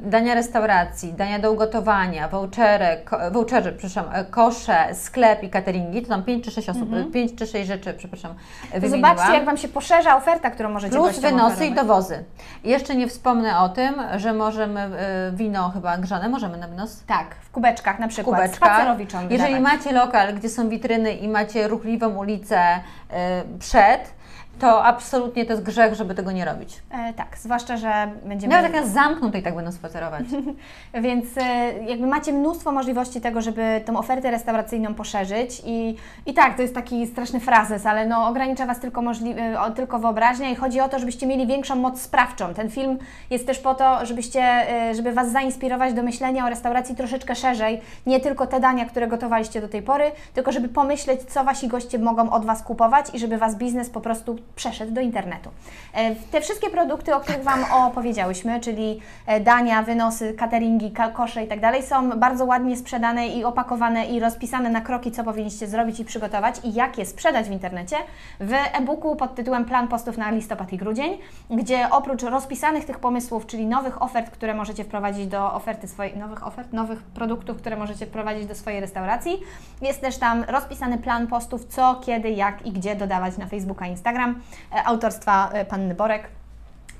dania 0.03 0.35
restauracji, 0.35 1.13
dania 1.13 1.39
do 1.39 1.53
ugotowania, 1.53 2.29
vouchery, 2.29 2.87
vouchery, 3.33 3.73
przepraszam, 3.73 4.05
e, 4.13 4.25
kosze, 4.25 4.95
sklep 4.95 5.43
i 5.43 5.51
cateringi, 5.51 6.03
to 6.03 6.09
tam 6.09 6.23
5 6.23 6.45
czy 6.45 6.51
6 6.51 6.69
osób, 6.69 6.89
5 7.13 7.35
czy 7.39 7.47
6 7.47 7.67
rzeczy, 7.67 7.95
przepraszam, 7.95 8.35
wymieniłam. 8.75 9.11
Zobaczcie, 9.17 9.35
jak 9.35 9.45
Wam 9.45 9.57
się 9.57 9.69
poszerza 9.69 10.17
oferta, 10.17 10.51
którą 10.51 10.71
możecie 10.71 10.97
Plus 10.97 11.19
wynosy 11.19 11.55
i 11.55 11.57
oferować. 11.57 11.75
dowozy. 11.75 12.25
I 12.65 12.69
jeszcze 12.69 12.95
nie 12.95 13.09
wspomnę 13.09 13.59
o 13.59 13.69
tym, 13.69 13.95
że 14.17 14.33
możemy 14.33 14.81
e, 14.81 15.33
wino 15.33 15.71
chyba 15.71 15.99
grzane, 15.99 16.29
możemy 16.29 16.59
na 16.59 16.69
wynos? 16.69 17.05
Tak, 17.07 17.35
w 17.35 17.51
kubeczkach 17.51 17.99
na 17.99 18.09
przykład, 18.09 18.41
kubeczkach. 18.41 18.69
spacerowiczom 18.77 19.31
Jeżeli 19.31 19.61
macie 19.61 19.93
lokal, 19.93 20.35
gdzie 20.35 20.49
są 20.49 20.69
witryny 20.69 21.13
i 21.13 21.29
macie 21.29 21.69
ruchliwą 21.69 22.09
ulicę 22.17 22.61
y, 22.77 23.15
przed, 23.59 24.20
to 24.61 24.85
absolutnie 24.85 25.45
to 25.47 25.53
jest 25.53 25.63
grzech, 25.65 25.95
żeby 25.95 26.15
tego 26.15 26.33
nie 26.33 26.45
robić. 26.45 26.83
E, 26.91 27.13
tak, 27.15 27.39
zwłaszcza, 27.39 27.77
że 27.77 27.93
będziemy... 28.25 28.55
Nawet 28.57 28.73
jak 28.73 28.83
nas 28.83 28.93
zamkną, 28.93 29.31
to 29.33 29.39
i 29.39 29.43
tak 29.43 29.55
będą 29.55 29.73
spacerować. 29.73 30.25
Więc 30.95 31.27
e, 31.39 31.73
jakby 31.85 32.07
macie 32.07 32.33
mnóstwo 32.33 32.73
możliwości 32.73 33.21
tego, 33.21 33.41
żeby 33.41 33.81
tą 33.87 33.97
ofertę 33.97 34.31
restauracyjną 34.31 34.95
poszerzyć 34.95 35.63
i, 35.67 35.97
i 36.27 36.35
tak, 36.35 36.57
to 36.57 36.63
jest 36.63 36.75
taki 36.75 37.07
straszny 37.07 37.41
frazes, 37.41 37.87
ale 37.87 38.07
no 38.07 38.29
ogranicza 38.29 38.67
Was 38.67 38.81
tylko, 38.81 39.01
możli- 39.03 39.39
e, 39.39 39.61
o- 39.61 39.71
tylko 39.71 39.99
wyobraźnia 39.99 40.51
i 40.51 40.55
chodzi 40.55 40.81
o 40.81 40.89
to, 40.89 40.99
żebyście 40.99 41.27
mieli 41.27 41.47
większą 41.47 41.77
moc 41.77 42.01
sprawczą. 42.01 42.55
Ten 42.55 42.71
film 42.71 42.99
jest 43.31 43.47
też 43.47 43.59
po 43.59 43.75
to, 43.75 44.07
żebyście, 44.07 44.41
e, 44.43 44.95
żeby 44.95 45.13
Was 45.13 45.33
zainspirować 45.33 45.95
do 45.95 46.03
myślenia 46.03 46.47
o 46.47 46.49
restauracji 46.49 46.95
troszeczkę 46.97 47.35
szerzej, 47.35 47.81
nie 48.07 48.21
tylko 48.21 48.47
te 48.47 48.61
dania, 48.61 48.85
które 48.85 49.09
gotowaliście 49.09 49.61
do 49.61 49.69
tej 49.69 49.83
pory, 49.83 50.05
tylko 50.35 50.53
żeby 50.53 50.69
pomyśleć, 50.69 51.21
co 51.23 51.45
Wasi 51.45 51.69
goście 51.69 51.99
mogą 51.99 52.31
od 52.31 52.45
Was 52.45 52.63
kupować 52.63 53.07
i 53.15 53.19
żeby 53.19 53.39
Was 53.39 53.57
biznes 53.57 53.91
po 53.91 54.01
prostu 54.01 54.37
przeszedł 54.57 54.93
do 54.93 55.01
internetu. 55.01 55.51
E, 55.95 56.15
Te 56.15 56.41
wszystkie 56.41 56.71
produkty, 56.71 57.15
o 57.15 57.21
których 57.21 57.43
Wam 57.43 57.65
opowiedziałyśmy, 57.73 58.61
czyli 58.61 59.01
e, 59.27 59.41
dania, 59.41 59.83
wynosy, 59.83 60.35
cateringi, 60.35 60.91
ka- 60.91 61.11
kosze 61.11 61.45
i 61.45 61.49
tak 61.49 61.61
są 61.89 62.11
bardzo 62.11 62.45
ładnie 62.45 62.77
sprzedane 62.77 63.29
i 63.29 63.45
opakowane 63.45 64.07
i 64.07 64.21
rozpisane 64.21 64.71
na 64.71 64.81
kroki, 64.81 65.13
co 65.13 65.25
powinniście 65.25 65.67
zrobić 65.69 66.01
i 66.01 66.05
przygotować 66.05 66.55
i 66.65 66.75
jak 66.75 66.99
je 66.99 67.07
sprzedać 67.07 67.49
w 67.49 67.53
internecie 67.53 67.97
w 68.41 68.53
e-booku 68.53 69.17
pod 69.17 69.35
tytułem 69.35 69.65
Plan 69.65 69.89
postów 69.89 70.19
na 70.19 70.31
listopad 70.31 70.73
i 70.73 70.77
grudzień, 70.77 71.19
gdzie 71.51 71.91
oprócz 71.91 72.23
rozpisanych 72.23 72.85
tych 72.85 72.99
pomysłów, 72.99 73.47
czyli 73.47 73.67
nowych 73.67 74.03
ofert, 74.03 74.31
które 74.31 74.55
możecie 74.55 74.85
wprowadzić 74.85 75.27
do 75.27 75.53
oferty 75.55 75.89
swojej, 75.89 76.17
nowych 76.17 76.47
ofert, 76.47 76.73
nowych 76.73 77.03
produktów, 77.03 77.57
które 77.57 77.77
możecie 77.77 78.07
wprowadzić 78.07 78.47
do 78.47 78.55
swojej 78.55 78.81
restauracji, 78.81 79.41
jest 79.83 80.01
też 80.01 80.19
tam 80.19 80.45
rozpisany 80.45 80.99
plan 80.99 81.27
postów, 81.27 81.65
co, 81.65 82.01
kiedy, 82.07 82.31
jak 82.31 82.67
i 82.67 82.73
gdzie 82.73 82.97
dodawać 82.97 83.37
na 83.39 83.47
Facebooka 83.47 83.87
Instagram 83.87 84.40
autorstwa 84.85 85.51
e, 85.53 85.65
Panny 85.65 85.95
Borek. 85.95 86.29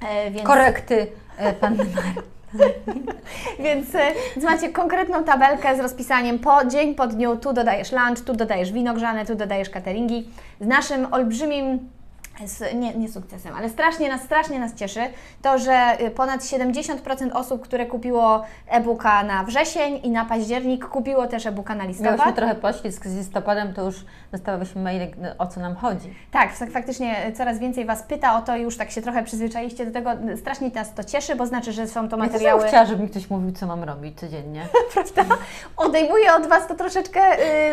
E, 0.09 0.31
Więc... 0.31 0.47
Korekty, 0.47 1.07
e, 1.39 1.53
pan 1.53 1.77
Mar. 1.77 1.87
Więc, 3.59 3.95
e, 3.95 4.13
więc 4.37 4.45
macie 4.45 4.73
konkretną 4.73 5.25
tabelkę 5.25 5.77
z 5.77 5.81
rozpisaniem 5.81 6.39
po 6.39 6.65
dzień 6.65 6.95
po 6.95 7.07
dniu, 7.07 7.37
tu 7.37 7.53
dodajesz 7.53 7.93
lunch, 7.93 8.25
tu 8.27 8.33
dodajesz 8.33 8.73
wino 8.73 8.95
grzane, 8.95 9.27
tu 9.27 9.35
dodajesz 9.35 9.71
cateringi. 9.71 10.29
Z 10.61 10.67
naszym 10.67 11.15
olbrzymim 11.15 11.91
z, 12.49 12.75
nie, 12.75 12.95
nie 12.95 13.09
sukcesem, 13.09 13.55
ale 13.57 13.69
strasznie 13.69 14.09
nas, 14.09 14.23
strasznie 14.23 14.59
nas 14.59 14.75
cieszy 14.75 15.01
to, 15.43 15.59
że 15.59 16.01
y, 16.01 16.11
ponad 16.11 16.41
70% 16.41 17.31
osób, 17.35 17.63
które 17.63 17.87
kupiło 17.87 18.43
e-booka 18.69 19.23
na 19.25 19.45
wrzesień 19.45 20.01
i 20.03 20.11
na 20.11 20.25
październik, 20.25 20.87
kupiło 20.89 21.27
też 21.27 21.47
e-booka 21.47 21.75
na 21.75 21.85
Miałyśmy 21.85 22.07
listopad. 22.11 22.35
trochę 22.37 22.55
poślizg 22.55 23.07
z 23.07 23.17
listopadem, 23.17 23.75
to 23.75 23.83
już 23.85 24.05
dostałyśmy 24.33 24.83
maile, 24.83 25.07
o 25.39 25.47
co 25.47 25.61
nam 25.61 25.75
chodzi. 25.77 26.15
Tak, 26.31 26.55
fak- 26.59 26.71
faktycznie 26.71 27.27
y, 27.29 27.33
coraz 27.33 27.59
więcej 27.59 27.85
Was 27.85 28.03
pyta 28.03 28.39
o 28.39 28.41
to 28.43 28.57
i 28.57 28.63
już 28.63 28.77
tak 28.77 28.91
się 28.91 29.03
trochę 29.03 29.23
przyzwyczailiście 29.23 29.87
do 29.87 29.93
tego. 29.93 30.11
Strasznie 30.37 30.71
nas 30.75 30.95
to 30.95 31.05
cieszy, 31.05 31.37
bo 31.37 31.47
znaczy, 31.47 31.73
że 31.73 31.87
są 31.89 32.09
to 32.09 32.17
Ja 32.17 32.23
materiały... 32.23 32.61
bym 32.61 32.69
chciała, 32.69 32.87
żeby 32.87 33.03
mi 33.03 33.09
ktoś 33.09 33.31
mówił, 33.31 33.53
co 33.53 33.67
mam 33.67 33.85
robić 33.85 34.21
codziennie. 34.21 34.63
prawda? 34.95 35.37
Odejmuje 35.77 36.35
od 36.35 36.47
Was 36.47 36.67
to 36.69 36.75
troszeczkę 36.75 37.21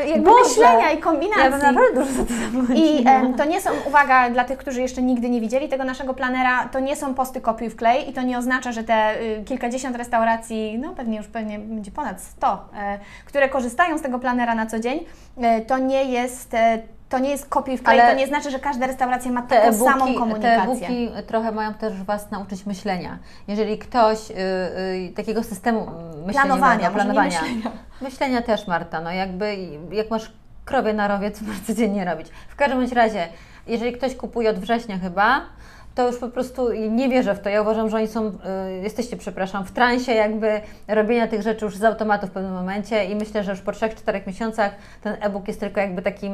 y, 0.03 0.07
jakby 0.07 0.25
Boże! 0.29 0.43
myślenia 0.49 0.91
i 0.91 0.97
kombinacji. 0.97 1.43
Ja 1.43 1.49
bym 1.51 1.59
naprawdę 1.59 1.93
dużo 1.95 2.11
za 2.13 2.23
to. 2.25 2.73
I 2.73 3.05
to 3.37 3.45
nie 3.45 3.61
są, 3.61 3.69
uwaga, 3.87 4.29
dla 4.29 4.43
tych, 4.43 4.56
którzy 4.57 4.81
jeszcze 4.81 5.01
nigdy 5.01 5.29
nie 5.29 5.41
widzieli 5.41 5.69
tego 5.69 5.83
naszego 5.83 6.13
planera, 6.13 6.69
to 6.69 6.79
nie 6.79 6.95
są 6.95 7.13
posty 7.13 7.41
kopiuj 7.41 7.69
w 7.69 7.75
klej 7.75 8.09
i 8.09 8.13
to 8.13 8.21
nie 8.21 8.37
oznacza, 8.37 8.71
że 8.71 8.83
te 8.83 9.21
y, 9.21 9.43
kilkadziesiąt 9.45 9.95
restauracji, 9.95 10.79
no 10.79 10.93
pewnie 10.95 11.17
już 11.17 11.27
pewnie 11.27 11.59
będzie 11.59 11.91
ponad 11.91 12.21
100, 12.21 12.69
e, 12.77 12.99
które 13.25 13.49
korzystają 13.49 13.97
z 13.97 14.01
tego 14.01 14.19
planera 14.19 14.55
na 14.55 14.65
co 14.65 14.79
dzień, 14.79 14.99
e, 15.41 15.61
to 15.61 15.77
nie 15.77 16.03
jest... 16.03 16.53
E, 16.53 16.79
to 17.09 17.19
nie 17.19 17.29
jest 17.29 17.49
kopiuj 17.49 17.77
w 17.77 17.83
klej, 17.83 18.01
Ale 18.01 18.11
to 18.11 18.17
nie 18.19 18.27
znaczy, 18.27 18.51
że 18.51 18.59
każda 18.59 18.87
restauracja 18.87 19.31
ma 19.31 19.41
te 19.41 19.55
taką 19.55 19.67
e-booki, 19.67 19.91
samą 19.91 20.07
te 20.07 20.13
komunikację. 20.19 20.63
e-booki 20.63 21.09
trochę 21.27 21.51
mają 21.51 21.73
też 21.73 22.03
Was 22.03 22.31
nauczyć 22.31 22.65
myślenia. 22.65 23.17
Jeżeli 23.47 23.77
ktoś 23.77 24.31
y, 24.31 24.33
y, 25.09 25.13
takiego 25.15 25.43
systemu 25.43 25.79
myślenia, 26.25 26.45
Planowania, 26.45 26.87
nie 26.89 26.95
planowania. 26.95 27.41
myślenia. 27.41 27.71
myślenia 28.01 28.41
też, 28.41 28.67
Marta, 28.67 29.01
no 29.01 29.11
jakby 29.11 29.57
jak 29.91 30.09
masz 30.11 30.31
krowie 30.67 30.93
na 30.93 31.07
rowie, 31.07 31.31
co 31.31 31.45
masz 31.45 31.59
codziennie 31.59 32.05
robić. 32.05 32.27
W 32.49 32.55
każdym 32.55 32.85
razie, 32.93 33.27
jeżeli 33.67 33.93
ktoś 33.93 34.15
kupuje 34.15 34.49
od 34.49 34.59
września 34.59 34.97
chyba, 34.97 35.41
to 35.95 36.07
już 36.07 36.17
po 36.17 36.29
prostu 36.29 36.71
nie 36.73 37.09
wierzę 37.09 37.35
w 37.35 37.39
to. 37.39 37.49
Ja 37.49 37.61
uważam, 37.61 37.89
że 37.89 37.97
oni 37.97 38.07
są, 38.07 38.27
y, 38.27 38.33
jesteście, 38.83 39.17
przepraszam, 39.17 39.65
w 39.65 39.71
transie 39.71 40.11
jakby 40.11 40.61
robienia 40.87 41.27
tych 41.27 41.41
rzeczy 41.41 41.65
już 41.65 41.75
z 41.77 41.83
automatu 41.83 42.27
w 42.27 42.31
pewnym 42.31 42.53
momencie 42.53 43.05
i 43.05 43.15
myślę, 43.15 43.43
że 43.43 43.51
już 43.51 43.61
po 43.61 43.71
3-4 43.71 44.27
miesiącach 44.27 44.75
ten 45.01 45.17
e-book 45.21 45.47
jest 45.47 45.59
tylko 45.59 45.79
jakby 45.79 46.01
takim 46.01 46.33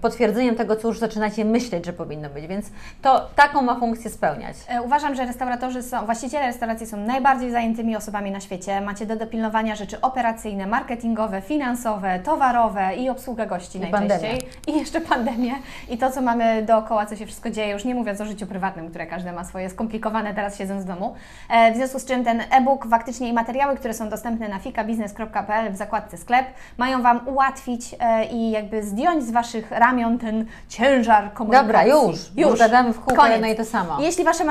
potwierdzeniem 0.00 0.54
tego, 0.56 0.76
co 0.76 0.88
już 0.88 0.98
zaczynacie 0.98 1.44
myśleć, 1.44 1.86
że 1.86 1.92
powinno 1.92 2.28
być, 2.30 2.46
więc 2.46 2.66
to 3.02 3.28
taką 3.36 3.62
ma 3.62 3.74
funkcję 3.80 4.10
spełniać. 4.10 4.56
E, 4.68 4.82
Uważam, 4.82 5.14
że 5.14 5.26
restauratorzy 5.26 5.82
są, 5.82 6.04
właściciele 6.04 6.46
restauracji 6.46 6.86
są 6.86 6.96
najbardziej 6.96 7.50
zajętymi 7.50 7.96
osobami 7.96 8.30
na 8.30 8.40
świecie. 8.40 8.80
Macie 8.80 9.06
do 9.06 9.16
dopilnowania 9.16 9.76
rzeczy 9.76 10.00
operacyjne, 10.00 10.66
marketingowe, 10.66 11.40
finansowe, 11.42 12.18
towarowe 12.24 12.94
i 12.96 13.08
obsługę 13.10 13.46
gości 13.46 13.78
I 13.78 13.80
najczęściej. 13.80 14.18
pandemia. 14.18 14.38
I 14.66 14.78
jeszcze 14.78 15.00
pandemię 15.00 15.52
i 15.88 15.98
to, 15.98 16.10
co 16.10 16.22
mamy 16.22 16.62
dookoła, 16.62 17.06
co 17.06 17.16
się 17.16 17.26
wszystko 17.26 17.50
dzieje, 17.50 17.72
już 17.72 17.84
nie 17.84 17.94
mówiąc 17.94 18.20
o 18.20 18.24
życiu 18.24 18.46
prywatnym, 18.46 18.88
które 18.88 19.06
każdy 19.06 19.32
ma 19.32 19.44
swoje 19.44 19.70
skomplikowane 19.70 20.34
teraz 20.34 20.58
siedząc 20.58 20.84
w 20.84 20.86
domu. 20.86 21.14
E, 21.50 21.72
W 21.72 21.76
związku 21.76 21.98
z 21.98 22.04
czym 22.04 22.24
ten 22.24 22.40
e-book 22.50 22.86
faktycznie 22.90 23.28
i 23.28 23.32
materiały, 23.32 23.76
które 23.76 23.94
są 23.94 24.08
dostępne 24.08 24.48
na 24.48 24.58
fikabiznes.pl 24.58 25.72
w 25.72 25.76
zakładce 25.76 26.16
sklep, 26.18 26.46
mają 26.78 27.02
Wam 27.02 27.28
ułatwić 27.28 27.94
e, 28.00 28.24
i 28.24 28.50
jakby 28.50 28.82
zdjąć 28.82 29.24
z 29.24 29.30
Waszych 29.30 29.71
ramion 29.72 30.18
ten 30.18 30.46
ciężar 30.68 31.32
komunikacji. 31.32 31.66
Dobra, 31.66 31.86
już, 31.86 32.16
już 32.36 32.58
gadamy 32.58 32.92
w 32.92 33.00
kółko 33.00 33.26
jedno 33.26 33.46
i 33.46 33.56
to 33.56 33.64
samo. 33.64 34.00
Jeśli, 34.00 34.24
wasze 34.24 34.44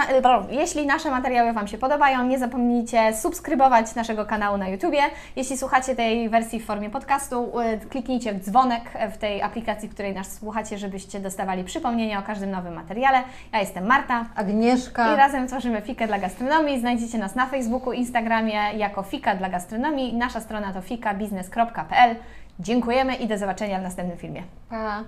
jeśli 0.49 0.85
nasze 0.85 1.11
materiały 1.11 1.53
Wam 1.53 1.67
się 1.67 1.77
podobają, 1.77 2.23
nie 2.23 2.39
zapomnijcie 2.39 3.13
subskrybować 3.13 3.95
naszego 3.95 4.25
kanału 4.25 4.57
na 4.57 4.67
YouTubie. 4.67 5.01
Jeśli 5.35 5.57
słuchacie 5.57 5.95
tej 5.95 6.29
wersji 6.29 6.59
w 6.59 6.65
formie 6.65 6.89
podcastu, 6.89 7.59
e, 7.59 7.77
kliknijcie 7.77 8.33
w 8.33 8.45
dzwonek 8.45 8.83
w 9.11 9.17
tej 9.17 9.41
aplikacji, 9.41 9.89
w 9.89 9.93
której 9.93 10.13
nas 10.13 10.33
słuchacie, 10.33 10.77
żebyście 10.77 11.19
dostawali 11.19 11.63
przypomnienia 11.63 12.19
o 12.19 12.23
każdym 12.23 12.51
nowym 12.51 12.73
materiale. 12.73 13.23
Ja 13.53 13.59
jestem 13.59 13.85
Marta. 13.85 14.25
Agnieszka. 14.35 15.13
I 15.13 15.17
razem 15.17 15.47
tworzymy 15.47 15.81
Fikę 15.81 16.07
dla 16.07 16.19
gastronomii. 16.19 16.79
Znajdziecie 16.79 17.17
nas 17.17 17.35
na 17.35 17.45
Facebooku, 17.45 17.93
Instagramie 17.93 18.73
jako 18.77 19.03
Fika 19.03 19.35
dla 19.35 19.49
gastronomii. 19.49 20.13
Nasza 20.13 20.39
strona 20.39 20.73
to 20.73 20.81
fikabiznes.pl. 20.81 22.15
Dziękujemy 22.61 23.15
i 23.15 23.27
do 23.27 23.37
zobaczenia 23.37 23.79
w 23.79 23.83
następnym 23.83 24.17
filmie. 24.17 24.43
Pa. 24.69 25.03